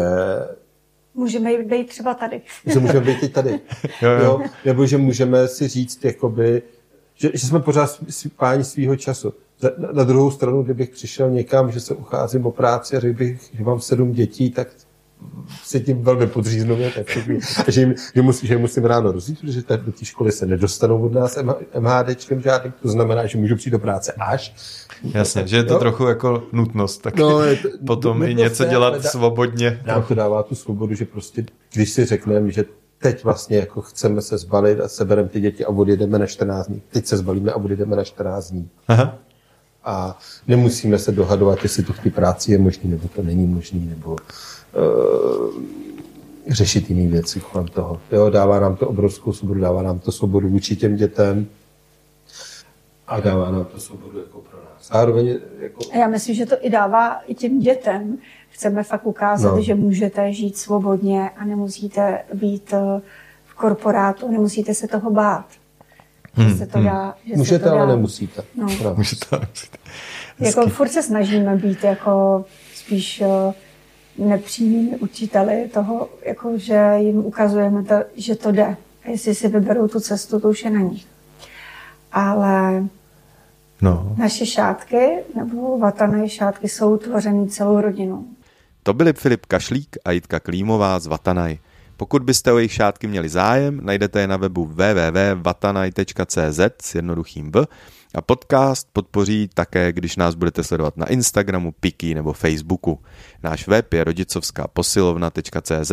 Můžeme 1.14 1.62
být 1.62 1.88
třeba 1.88 2.14
tady. 2.14 2.40
Že 2.66 2.78
můžeme 2.78 3.00
být 3.00 3.22
i 3.22 3.28
tady. 3.28 3.50
jo, 4.02 4.10
jo. 4.10 4.24
Jo? 4.24 4.40
Nebo 4.64 4.86
že 4.86 4.98
můžeme 4.98 5.48
si 5.48 5.68
říct, 5.68 6.04
jakoby, 6.04 6.62
že, 7.14 7.30
že 7.34 7.46
jsme 7.46 7.60
pořád 7.60 7.98
páni 8.36 8.64
svého 8.64 8.96
času. 8.96 9.34
Na, 9.62 9.88
na 9.92 10.04
druhou 10.04 10.30
stranu, 10.30 10.62
kdybych 10.62 10.90
přišel 10.90 11.30
někam, 11.30 11.72
že 11.72 11.80
se 11.80 11.94
ucházím 11.94 12.46
o 12.46 12.50
práci 12.50 12.96
a 12.96 13.00
řekl 13.00 13.18
bych, 13.18 13.50
že 13.58 13.64
mám 13.64 13.80
sedm 13.80 14.12
dětí, 14.12 14.50
tak 14.50 14.68
se 15.64 15.80
tím 15.80 16.02
velmi 16.02 16.26
podříznově, 16.26 16.90
tak 16.90 17.06
že, 17.68 17.80
jim, 17.80 17.94
že, 18.14 18.22
musí, 18.22 18.46
že 18.46 18.58
musím 18.58 18.84
ráno 18.84 19.12
rozjít, 19.12 19.40
protože 19.40 19.62
do 19.76 19.92
té 19.92 20.04
školy 20.04 20.32
se 20.32 20.46
nedostanou 20.46 21.02
od 21.02 21.12
nás 21.12 21.38
MHDčkem 21.78 22.40
žádným, 22.40 22.72
to 22.82 22.88
znamená, 22.88 23.26
že 23.26 23.38
můžu 23.38 23.56
přijít 23.56 23.72
do 23.72 23.78
práce 23.78 24.12
až. 24.12 24.54
Jasně, 25.14 25.46
že 25.46 25.56
je 25.56 25.64
to 25.64 25.74
no. 25.74 25.80
trochu 25.80 26.06
jako 26.06 26.42
nutnost, 26.52 26.98
tak 26.98 27.16
no, 27.16 27.40
je 27.40 27.56
to, 27.56 27.68
potom 27.86 28.18
nutnost, 28.18 28.30
i 28.30 28.34
něco 28.34 28.64
dělat 28.64 29.02
dá, 29.02 29.10
svobodně. 29.10 29.82
Nám 29.86 30.02
to 30.02 30.14
dává 30.14 30.42
tu 30.42 30.54
svobodu, 30.54 30.94
že 30.94 31.04
prostě, 31.04 31.44
když 31.72 31.90
si 31.90 32.04
řekneme, 32.04 32.50
že 32.50 32.64
teď 32.98 33.24
vlastně 33.24 33.56
jako 33.56 33.80
chceme 33.80 34.22
se 34.22 34.38
zbalit 34.38 34.80
a 34.80 34.88
sebereme 34.88 35.28
ty 35.28 35.40
děti 35.40 35.64
a 35.64 35.68
odjedeme 35.68 36.18
na 36.18 36.26
14 36.26 36.66
dní. 36.66 36.82
Teď 36.90 37.06
se 37.06 37.16
zbalíme 37.16 37.52
a 37.52 37.56
odjedeme 37.56 37.96
na 37.96 38.04
14 38.04 38.50
dní. 38.50 38.68
Aha. 38.88 39.18
A 39.84 40.18
nemusíme 40.48 40.98
se 40.98 41.12
dohadovat, 41.12 41.62
jestli 41.62 41.82
to 41.82 41.92
v 41.92 42.00
té 42.00 42.10
práci 42.10 42.52
je 42.52 42.58
možný, 42.58 42.90
nebo 42.90 43.08
to 43.08 43.22
není 43.22 43.46
možný, 43.46 43.86
nebo 43.86 44.10
uh, 44.10 45.62
řešit 46.48 46.90
jiné 46.90 47.10
věci 47.10 47.40
kolem 47.40 47.68
toho. 47.68 48.00
Jo, 48.12 48.30
dává 48.30 48.60
nám 48.60 48.76
to 48.76 48.88
obrovskou 48.88 49.32
svobodu, 49.32 49.60
dává 49.60 49.82
nám 49.82 49.98
to 49.98 50.12
svobodu 50.12 50.48
vůči 50.48 50.76
těm 50.76 50.96
dětem 50.96 51.46
a 53.10 53.20
dává 53.20 53.50
nám 53.50 53.64
to 53.64 53.80
svobodu 53.80 54.18
jako 54.18 54.38
pro 54.38 54.58
nás. 54.58 54.88
Zároveň 54.88 55.38
jako... 55.60 55.80
Já 55.94 56.08
myslím, 56.08 56.34
že 56.34 56.46
to 56.46 56.56
i 56.60 56.70
dává 56.70 57.20
i 57.26 57.34
těm 57.34 57.58
dětem. 57.58 58.18
Chceme 58.48 58.82
fakt 58.82 59.06
ukázat, 59.06 59.56
no. 59.56 59.62
že 59.62 59.74
můžete 59.74 60.32
žít 60.32 60.56
svobodně 60.56 61.30
a 61.30 61.44
nemusíte 61.44 62.24
být 62.34 62.72
eh, 62.72 63.00
v 63.44 63.54
korporátu, 63.54 64.30
nemusíte 64.30 64.74
se 64.74 64.88
toho 64.88 65.10
bát. 65.10 65.46
Hmm, 66.40 66.50
že 66.50 66.56
se 66.58 66.66
to 66.66 66.78
hmm. 66.78 66.86
dá, 66.86 67.14
že 67.24 67.36
můžete, 67.36 67.58
se 67.58 67.70
to 67.70 67.76
dá. 67.76 67.82
ale 67.82 67.96
nemusíte. 67.96 68.42
No. 68.56 68.66
Můžete, 68.96 69.26
ale 69.30 69.40
nemusíte. 69.40 69.78
Jako 70.40 70.66
furt 70.66 70.88
se 70.88 71.02
snažíme 71.02 71.56
být 71.56 71.84
jako 71.84 72.44
spíš 72.74 73.20
eh, 73.20 73.52
nepřímými 74.18 74.96
učiteli 74.96 75.68
toho, 75.74 76.08
jako 76.26 76.58
že 76.58 76.94
jim 76.96 77.16
ukazujeme, 77.16 77.84
to, 77.84 77.94
že 78.16 78.34
to 78.34 78.52
jde. 78.52 78.76
A 79.04 79.10
jestli 79.10 79.34
si 79.34 79.48
vyberou 79.48 79.88
tu 79.88 80.00
cestu, 80.00 80.40
to 80.40 80.48
už 80.48 80.64
je 80.64 80.70
na 80.70 80.80
nich. 80.80 81.06
Ale 82.12 82.84
no. 83.82 84.14
naše 84.18 84.46
šátky, 84.46 85.08
nebo 85.36 85.78
vatané 85.78 86.28
šátky, 86.28 86.68
jsou 86.68 86.96
tvořeny 86.96 87.48
celou 87.48 87.80
rodinou. 87.80 88.24
To 88.82 88.94
byli 88.94 89.12
Filip 89.12 89.46
Kašlík 89.46 89.96
a 90.04 90.10
Jitka 90.10 90.40
Klímová 90.40 90.98
z 90.98 91.06
Vatanaj. 91.06 91.58
Pokud 92.00 92.22
byste 92.22 92.52
o 92.52 92.58
jejich 92.58 92.72
šátky 92.72 93.06
měli 93.06 93.28
zájem, 93.28 93.80
najdete 93.82 94.20
je 94.20 94.26
na 94.26 94.36
webu 94.36 94.64
www.vatanaj.cz 94.64 96.60
s 96.82 96.94
jednoduchým 96.94 97.50
B 97.50 97.66
a 98.14 98.20
podcast 98.20 98.88
podpoří 98.92 99.50
také, 99.54 99.92
když 99.92 100.16
nás 100.16 100.34
budete 100.34 100.64
sledovat 100.64 100.96
na 100.96 101.06
Instagramu, 101.06 101.72
Piki 101.80 102.14
nebo 102.14 102.32
Facebooku. 102.32 103.00
Náš 103.42 103.66
web 103.66 103.92
je 103.92 104.04
rodicovská 104.04 104.68
posilovna.cz. 104.68 105.92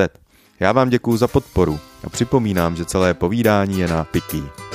Já 0.59 0.71
vám 0.71 0.89
děkuji 0.89 1.17
za 1.17 1.27
podporu 1.27 1.79
a 2.03 2.09
připomínám, 2.09 2.75
že 2.75 2.85
celé 2.85 3.13
povídání 3.13 3.79
je 3.79 3.87
na 3.87 4.03
Piki. 4.03 4.66